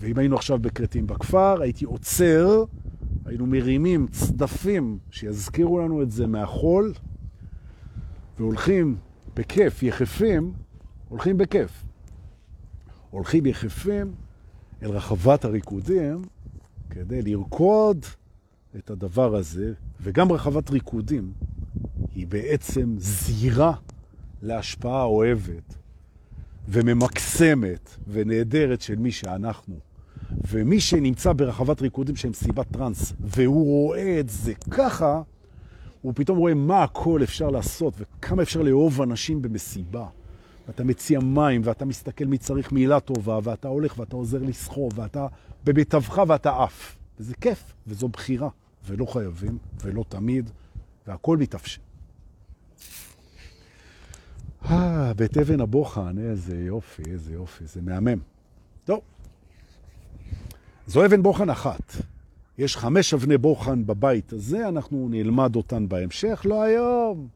ואם 0.00 0.18
היינו 0.18 0.36
עכשיו 0.36 0.58
בקרטים 0.58 1.06
בכפר, 1.06 1.62
הייתי 1.62 1.84
עוצר 1.84 2.64
היינו 3.30 3.46
מרימים 3.46 4.06
צדפים 4.06 4.98
שיזכירו 5.10 5.78
לנו 5.78 6.02
את 6.02 6.10
זה 6.10 6.26
מהחול, 6.26 6.92
והולכים 8.38 8.96
בכיף, 9.34 9.82
יחפים, 9.82 10.52
הולכים 11.08 11.38
בכיף. 11.38 11.84
הולכים 13.10 13.46
יחפים 13.46 14.14
אל 14.82 14.90
רחבת 14.90 15.44
הריקודים 15.44 16.22
כדי 16.90 17.22
לרקוד 17.22 18.06
את 18.76 18.90
הדבר 18.90 19.36
הזה, 19.36 19.72
וגם 20.00 20.32
רחבת 20.32 20.70
ריקודים 20.70 21.32
היא 22.14 22.26
בעצם 22.26 22.94
זירה 22.98 23.72
להשפעה 24.42 25.02
אוהבת 25.02 25.74
וממקסמת 26.68 27.96
ונהדרת 28.08 28.80
של 28.80 28.96
מי 28.96 29.12
שאנחנו. 29.12 29.89
ומי 30.48 30.80
שנמצא 30.80 31.32
ברחבת 31.32 31.82
ריקודים 31.82 32.16
של 32.16 32.28
מסיבת 32.28 32.66
טרנס, 32.72 33.12
והוא 33.20 33.64
רואה 33.64 34.20
את 34.20 34.28
זה 34.28 34.52
ככה, 34.70 35.22
הוא 36.02 36.12
פתאום 36.16 36.38
רואה 36.38 36.54
מה 36.54 36.82
הכל 36.82 37.20
אפשר 37.22 37.50
לעשות 37.50 37.94
וכמה 37.98 38.42
אפשר 38.42 38.62
לאהוב 38.62 39.02
אנשים 39.02 39.42
במסיבה. 39.42 40.06
ואתה 40.68 40.84
מציע 40.84 41.20
מים, 41.20 41.60
ואתה 41.64 41.84
מסתכל 41.84 42.24
מי 42.24 42.38
צריך 42.38 42.72
מילה 42.72 43.00
טובה, 43.00 43.38
ואתה 43.42 43.68
הולך 43.68 43.98
ואתה 43.98 44.16
עוזר 44.16 44.42
לסחוב, 44.42 44.92
ואתה 44.98 45.26
במיטבך 45.64 46.22
ואתה 46.28 46.62
עף. 46.62 46.96
וזה 47.20 47.34
כיף, 47.34 47.72
וזו 47.86 48.08
בחירה, 48.08 48.48
ולא 48.86 49.06
חייבים, 49.06 49.58
ולא 49.82 50.04
תמיד, 50.08 50.50
והכל 51.06 51.36
מתאפשר. 51.36 51.80
אה, 54.64 55.12
בית 55.14 55.36
אבן 55.36 55.60
הבוחן, 55.60 56.18
איזה 56.18 56.58
יופי, 56.58 57.02
איזה 57.12 57.32
יופי, 57.32 57.66
זה 57.66 57.82
מהמם. 57.82 58.18
טוב, 58.84 59.00
זו 60.90 61.04
אבן 61.04 61.22
בוחן 61.22 61.50
אחת. 61.50 61.92
יש 62.58 62.76
חמש 62.76 63.14
אבני 63.14 63.38
בוחן 63.38 63.86
בבית 63.86 64.32
הזה, 64.32 64.68
אנחנו 64.68 65.08
נלמד 65.10 65.56
אותן 65.56 65.88
בהמשך, 65.88 66.42
לא 66.44 66.62
היום. 66.62 67.28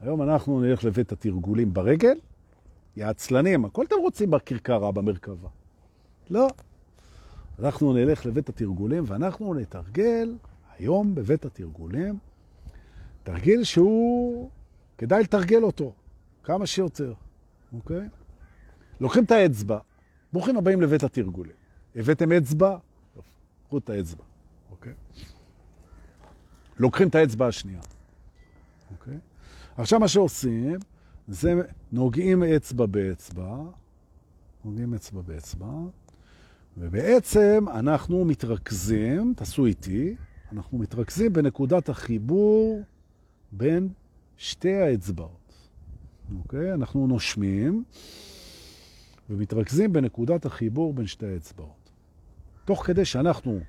היום 0.00 0.22
אנחנו 0.22 0.60
נלך 0.60 0.84
לבית 0.84 1.12
התרגולים 1.12 1.74
ברגל, 1.74 2.18
יעצלנים, 2.96 3.64
הכל 3.64 3.84
אתם 3.84 3.96
רוצים 4.00 4.30
בכרכרה, 4.30 4.92
במרכבה. 4.92 5.48
לא. 6.30 6.48
אנחנו 7.58 7.92
נלך 7.92 8.26
לבית 8.26 8.48
התרגולים 8.48 9.04
ואנחנו 9.06 9.54
נתרגל 9.54 10.34
היום 10.78 11.14
בבית 11.14 11.44
התרגולים, 11.44 12.18
תרגיל 13.22 13.64
שהוא, 13.64 14.50
כדאי 14.98 15.22
לתרגל 15.22 15.62
אותו 15.62 15.92
כמה 16.42 16.66
שיותר, 16.66 17.12
אוקיי? 17.72 18.08
לוקחים 19.00 19.24
את 19.24 19.30
האצבע, 19.30 19.78
ברוכים 20.32 20.56
הבאים 20.56 20.80
לבית 20.80 21.02
התרגולים. 21.02 21.56
הבאתם 21.96 22.32
אצבע? 22.32 22.76
קחו 23.68 23.78
את 23.78 23.90
האצבע, 23.90 24.24
אוקיי? 24.70 24.92
לוקחים 26.78 27.08
את 27.08 27.14
האצבע 27.14 27.46
השנייה, 27.46 27.80
אוקיי? 28.90 29.18
עכשיו 29.76 30.00
מה 30.00 30.08
שעושים, 30.08 30.78
זה 31.28 31.54
נוגעים 31.92 32.42
אצבע 32.42 32.86
באצבע, 32.86 33.56
נוגעים 34.64 34.94
אצבע 34.94 35.20
באצבע, 35.20 35.66
ובעצם 36.76 37.64
אנחנו 37.74 38.24
מתרכזים, 38.24 39.34
תעשו 39.36 39.66
איתי, 39.66 40.16
אנחנו 40.52 40.78
מתרכזים 40.78 41.32
בנקודת 41.32 41.88
החיבור 41.88 42.82
בין 43.52 43.88
שתי 44.36 44.74
האצבעות. 44.74 45.68
אוקיי? 46.38 46.74
אנחנו 46.74 47.06
נושמים 47.06 47.84
ומתרכזים 49.30 49.92
בנקודת 49.92 50.46
החיבור 50.46 50.94
בין 50.94 51.06
שתי 51.06 51.26
האצבעות. 51.26 51.77
תוך 52.68 52.86
כדי 52.86 53.04
שאנחנו 53.04 53.60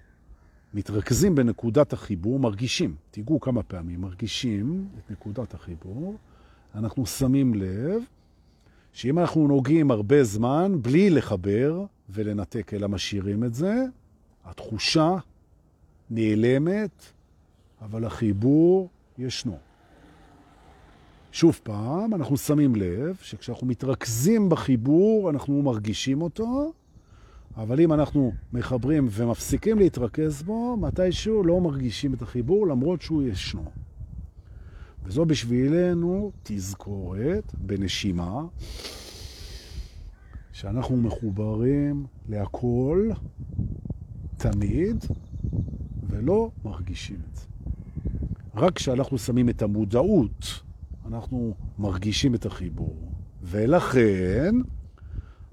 מתרכזים 0.73 1.35
בנקודת 1.35 1.93
החיבור, 1.93 2.39
מרגישים, 2.39 2.95
תיגעו 3.11 3.39
כמה 3.39 3.63
פעמים, 3.63 4.01
מרגישים 4.01 4.87
את 4.97 5.11
נקודת 5.11 5.53
החיבור, 5.53 6.15
אנחנו 6.75 7.05
שמים 7.05 7.53
לב 7.53 8.01
שאם 8.93 9.19
אנחנו 9.19 9.47
נוגעים 9.47 9.91
הרבה 9.91 10.23
זמן 10.23 10.75
בלי 10.81 11.09
לחבר 11.09 11.85
ולנתק, 12.09 12.73
אלא 12.73 12.87
משאירים 12.87 13.43
את 13.43 13.53
זה, 13.53 13.85
התחושה 14.45 15.15
נעלמת, 16.09 17.05
אבל 17.81 18.05
החיבור 18.05 18.89
ישנו. 19.17 19.57
שוב 21.31 21.59
פעם, 21.63 22.13
אנחנו 22.13 22.37
שמים 22.37 22.75
לב 22.75 23.17
שכשאנחנו 23.21 23.67
מתרכזים 23.67 24.49
בחיבור, 24.49 25.29
אנחנו 25.29 25.61
מרגישים 25.61 26.21
אותו, 26.21 26.73
אבל 27.57 27.81
אם 27.81 27.93
אנחנו 27.93 28.31
מחברים 28.53 29.07
ומפסיקים 29.11 29.79
להתרכז 29.79 30.43
בו, 30.43 30.77
מתישהו 30.77 31.43
לא 31.43 31.61
מרגישים 31.61 32.13
את 32.13 32.21
החיבור, 32.21 32.67
למרות 32.67 33.01
שהוא 33.01 33.23
ישנו. 33.23 33.71
וזו 35.03 35.25
בשבילנו 35.25 36.31
תזכורת 36.43 37.55
בנשימה, 37.57 38.45
שאנחנו 40.51 40.97
מחוברים 40.97 42.05
להכל 42.29 43.09
תמיד, 44.37 45.05
ולא 46.09 46.51
מרגישים 46.65 47.17
את 47.31 47.35
זה. 47.35 47.45
רק 48.55 48.75
כשאנחנו 48.75 49.17
שמים 49.17 49.49
את 49.49 49.61
המודעות, 49.61 50.61
אנחנו 51.07 51.53
מרגישים 51.79 52.35
את 52.35 52.45
החיבור. 52.45 52.95
ולכן, 53.43 54.55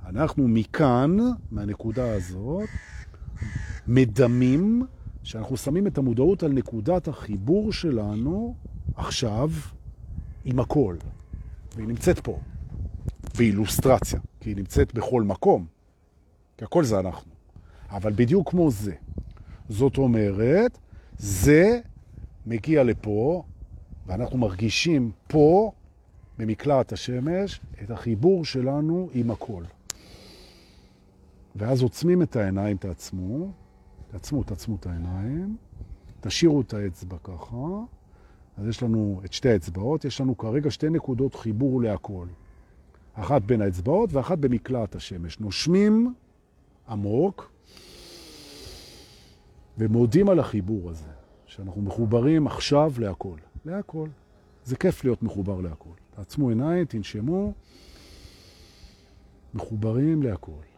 אנחנו 0.08 0.48
מכאן, 0.48 1.16
מהנקודה 1.50 2.14
הזאת, 2.14 2.68
מדמים 3.86 4.86
שאנחנו 5.22 5.56
שמים 5.56 5.86
את 5.86 5.98
המודעות 5.98 6.42
על 6.42 6.52
נקודת 6.52 7.08
החיבור 7.08 7.72
שלנו 7.72 8.54
עכשיו 8.94 9.50
עם 10.44 10.60
הכל. 10.60 10.96
והיא 11.76 11.88
נמצאת 11.88 12.20
פה, 12.20 12.38
באילוסטרציה, 13.38 14.20
כי 14.40 14.50
היא 14.50 14.56
נמצאת 14.56 14.94
בכל 14.94 15.22
מקום, 15.22 15.66
כי 16.56 16.64
הכל 16.64 16.84
זה 16.84 17.00
אנחנו. 17.00 17.30
אבל 17.90 18.12
בדיוק 18.12 18.50
כמו 18.50 18.70
זה. 18.70 18.94
זאת 19.68 19.98
אומרת, 19.98 20.78
זה 21.18 21.80
מגיע 22.46 22.84
לפה, 22.84 23.42
ואנחנו 24.06 24.38
מרגישים 24.38 25.10
פה, 25.28 25.72
במקלעת 26.38 26.92
השמש, 26.92 27.60
את 27.82 27.90
החיבור 27.90 28.44
שלנו 28.44 29.08
עם 29.14 29.30
הכל. 29.30 29.62
ואז 31.56 31.82
עוצמים 31.82 32.22
את 32.22 32.36
העיניים, 32.36 32.76
תעצמו, 32.76 33.52
תעצמו, 34.08 34.42
תעצמו 34.42 34.76
את 34.76 34.86
העיניים, 34.86 35.56
תשאירו 36.20 36.60
את 36.60 36.74
האצבע 36.74 37.16
ככה, 37.24 37.56
אז 38.56 38.66
יש 38.68 38.82
לנו 38.82 39.20
את 39.24 39.32
שתי 39.32 39.48
האצבעות, 39.48 40.04
יש 40.04 40.20
לנו 40.20 40.38
כרגע 40.38 40.70
שתי 40.70 40.90
נקודות 40.90 41.34
חיבור 41.34 41.82
להכל. 41.82 42.26
אחת 43.14 43.42
בין 43.42 43.62
האצבעות 43.62 44.12
ואחת 44.12 44.38
במקלעת 44.38 44.94
השמש. 44.94 45.40
נושמים 45.40 46.14
עמוק 46.88 47.52
ומודים 49.78 50.28
על 50.28 50.38
החיבור 50.38 50.90
הזה, 50.90 51.08
שאנחנו 51.46 51.82
מחוברים 51.82 52.46
עכשיו 52.46 52.92
להכל. 52.98 53.36
להכל. 53.64 54.08
זה 54.64 54.76
כיף 54.76 55.04
להיות 55.04 55.22
מחובר 55.22 55.60
להכל. 55.60 55.90
תעצמו 56.10 56.48
עיניים, 56.48 56.84
תנשמו, 56.84 57.52
מחוברים 59.54 60.22
להכל. 60.22 60.75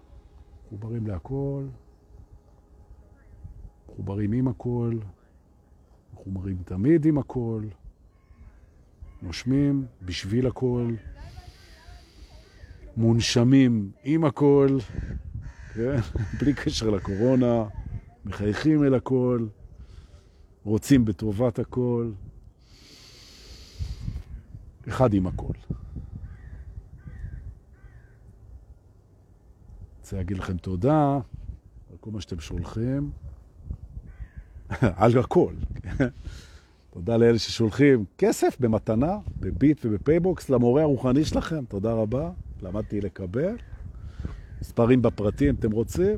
מחוברים 0.73 1.07
להכל, 1.07 1.67
מחוברים 3.89 4.33
עם 4.33 4.49
הכל, 4.49 4.99
מחוברים 6.13 6.57
תמיד 6.65 7.05
עם 7.05 7.19
הכל, 7.19 7.63
נושמים 9.23 9.87
בשביל 10.03 10.47
הכל, 10.47 10.95
מונשמים 12.97 13.91
עם 14.05 14.25
הכל, 14.25 14.79
כן? 15.75 15.97
בלי 16.41 16.55
קשר 16.55 16.91
לקורונה, 16.91 17.65
מחייכים 18.25 18.85
אל 18.85 18.95
הכל, 18.95 19.47
רוצים 20.65 21.05
בטובת 21.05 21.59
הכל, 21.59 22.11
אחד 24.89 25.15
עם 25.15 25.27
הכל. 25.27 25.53
רוצה 30.09 30.17
להגיד 30.17 30.39
לכם 30.39 30.57
תודה 30.57 31.19
על 31.91 31.97
כל 32.01 32.11
מה 32.11 32.21
שאתם 32.21 32.41
שולחים. 32.41 33.11
על 34.97 35.19
הכל. 35.19 35.53
תודה 36.95 37.17
לאלה 37.17 37.39
ששולחים 37.39 38.05
כסף 38.19 38.57
במתנה, 38.61 39.19
בביט 39.41 39.81
ובפייבוקס, 39.85 40.51
למורה 40.51 40.83
הרוחני 40.83 41.25
שלכם, 41.25 41.65
תודה 41.65 41.93
רבה, 41.93 42.31
למדתי 42.63 43.01
לקבל. 43.01 43.57
מספרים 44.61 45.03
בפרטים, 45.03 45.55
אתם 45.55 45.71
רוצים. 45.71 46.17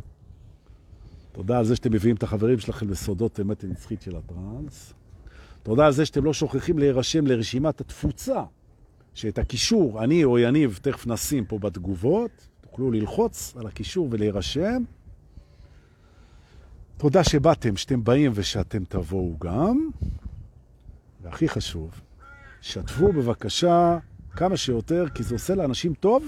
תודה 1.32 1.58
על 1.58 1.64
זה 1.64 1.76
שאתם 1.76 1.92
מביאים 1.92 2.16
את 2.16 2.22
החברים 2.22 2.58
שלכם 2.58 2.88
לסודות 2.88 3.40
אמת 3.40 3.64
הנצחית 3.64 4.02
של 4.02 4.16
הטרנס. 4.16 4.94
תודה 5.62 5.86
על 5.86 5.92
זה 5.92 6.06
שאתם 6.06 6.24
לא 6.24 6.32
שוכחים 6.32 6.78
להירשם 6.78 7.26
לרשימת 7.26 7.80
התפוצה, 7.80 8.42
שאת 9.14 9.38
הקישור, 9.38 10.04
אני 10.04 10.24
או 10.24 10.38
יניב, 10.38 10.78
תכף 10.82 11.06
נשים 11.06 11.44
פה 11.44 11.58
בתגובות, 11.58 12.49
תוכלו 12.70 12.90
ללחוץ 12.90 13.54
על 13.56 13.66
הקישור 13.66 14.08
ולהירשם. 14.10 14.82
תודה 16.96 17.24
שבאתם, 17.24 17.76
שאתם 17.76 18.04
באים 18.04 18.32
ושאתם 18.34 18.84
תבואו 18.84 19.36
גם. 19.38 19.90
והכי 21.22 21.48
חשוב, 21.48 22.00
שתפו 22.60 23.12
בבקשה 23.12 23.98
כמה 24.30 24.56
שיותר, 24.56 25.06
כי 25.14 25.22
זה 25.22 25.34
עושה 25.34 25.54
לאנשים 25.54 25.94
טוב, 25.94 26.24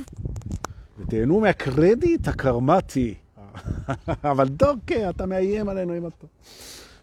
ותהנו 0.99 1.41
מהקרדיט 1.41 2.29
הקרמטי. 2.29 3.15
אבל 4.33 4.49
דוקא, 4.49 5.11
אתה 5.11 5.27
מאיים 5.27 5.69
עלינו 5.69 5.93
עם 5.93 6.07
הטוב. 6.07 6.31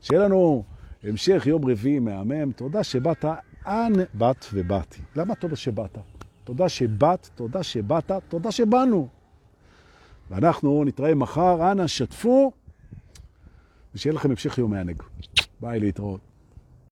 שיהיה 0.02 0.22
לנו 0.22 0.64
המשך 1.04 1.44
יום 1.46 1.70
רביעי 1.72 2.00
מהמם. 2.00 2.52
תודה 2.52 2.84
שבאת, 2.84 3.26
אנ 3.68 3.94
באת 4.14 4.46
ובאתי. 4.54 5.02
למה 5.16 5.36
תודה 5.36 5.56
שבאת? 5.56 5.98
תודה 6.44 6.70
שבאת, 6.70 7.30
תודה 7.36 7.64
שבאת, 7.64 8.12
תודה 8.30 8.52
שבאנו. 8.52 9.19
ואנחנו 10.30 10.84
נתראה 10.86 11.16
מחר, 11.16 11.72
אנא 11.72 11.88
שתפו. 11.88 12.52
ושיהיה 13.96 14.14
לכם 14.14 14.30
המשך 14.30 14.58
יום 14.58 14.72
מענג. 14.72 15.04
ביי, 15.62 15.80
להתראות. 15.80 16.29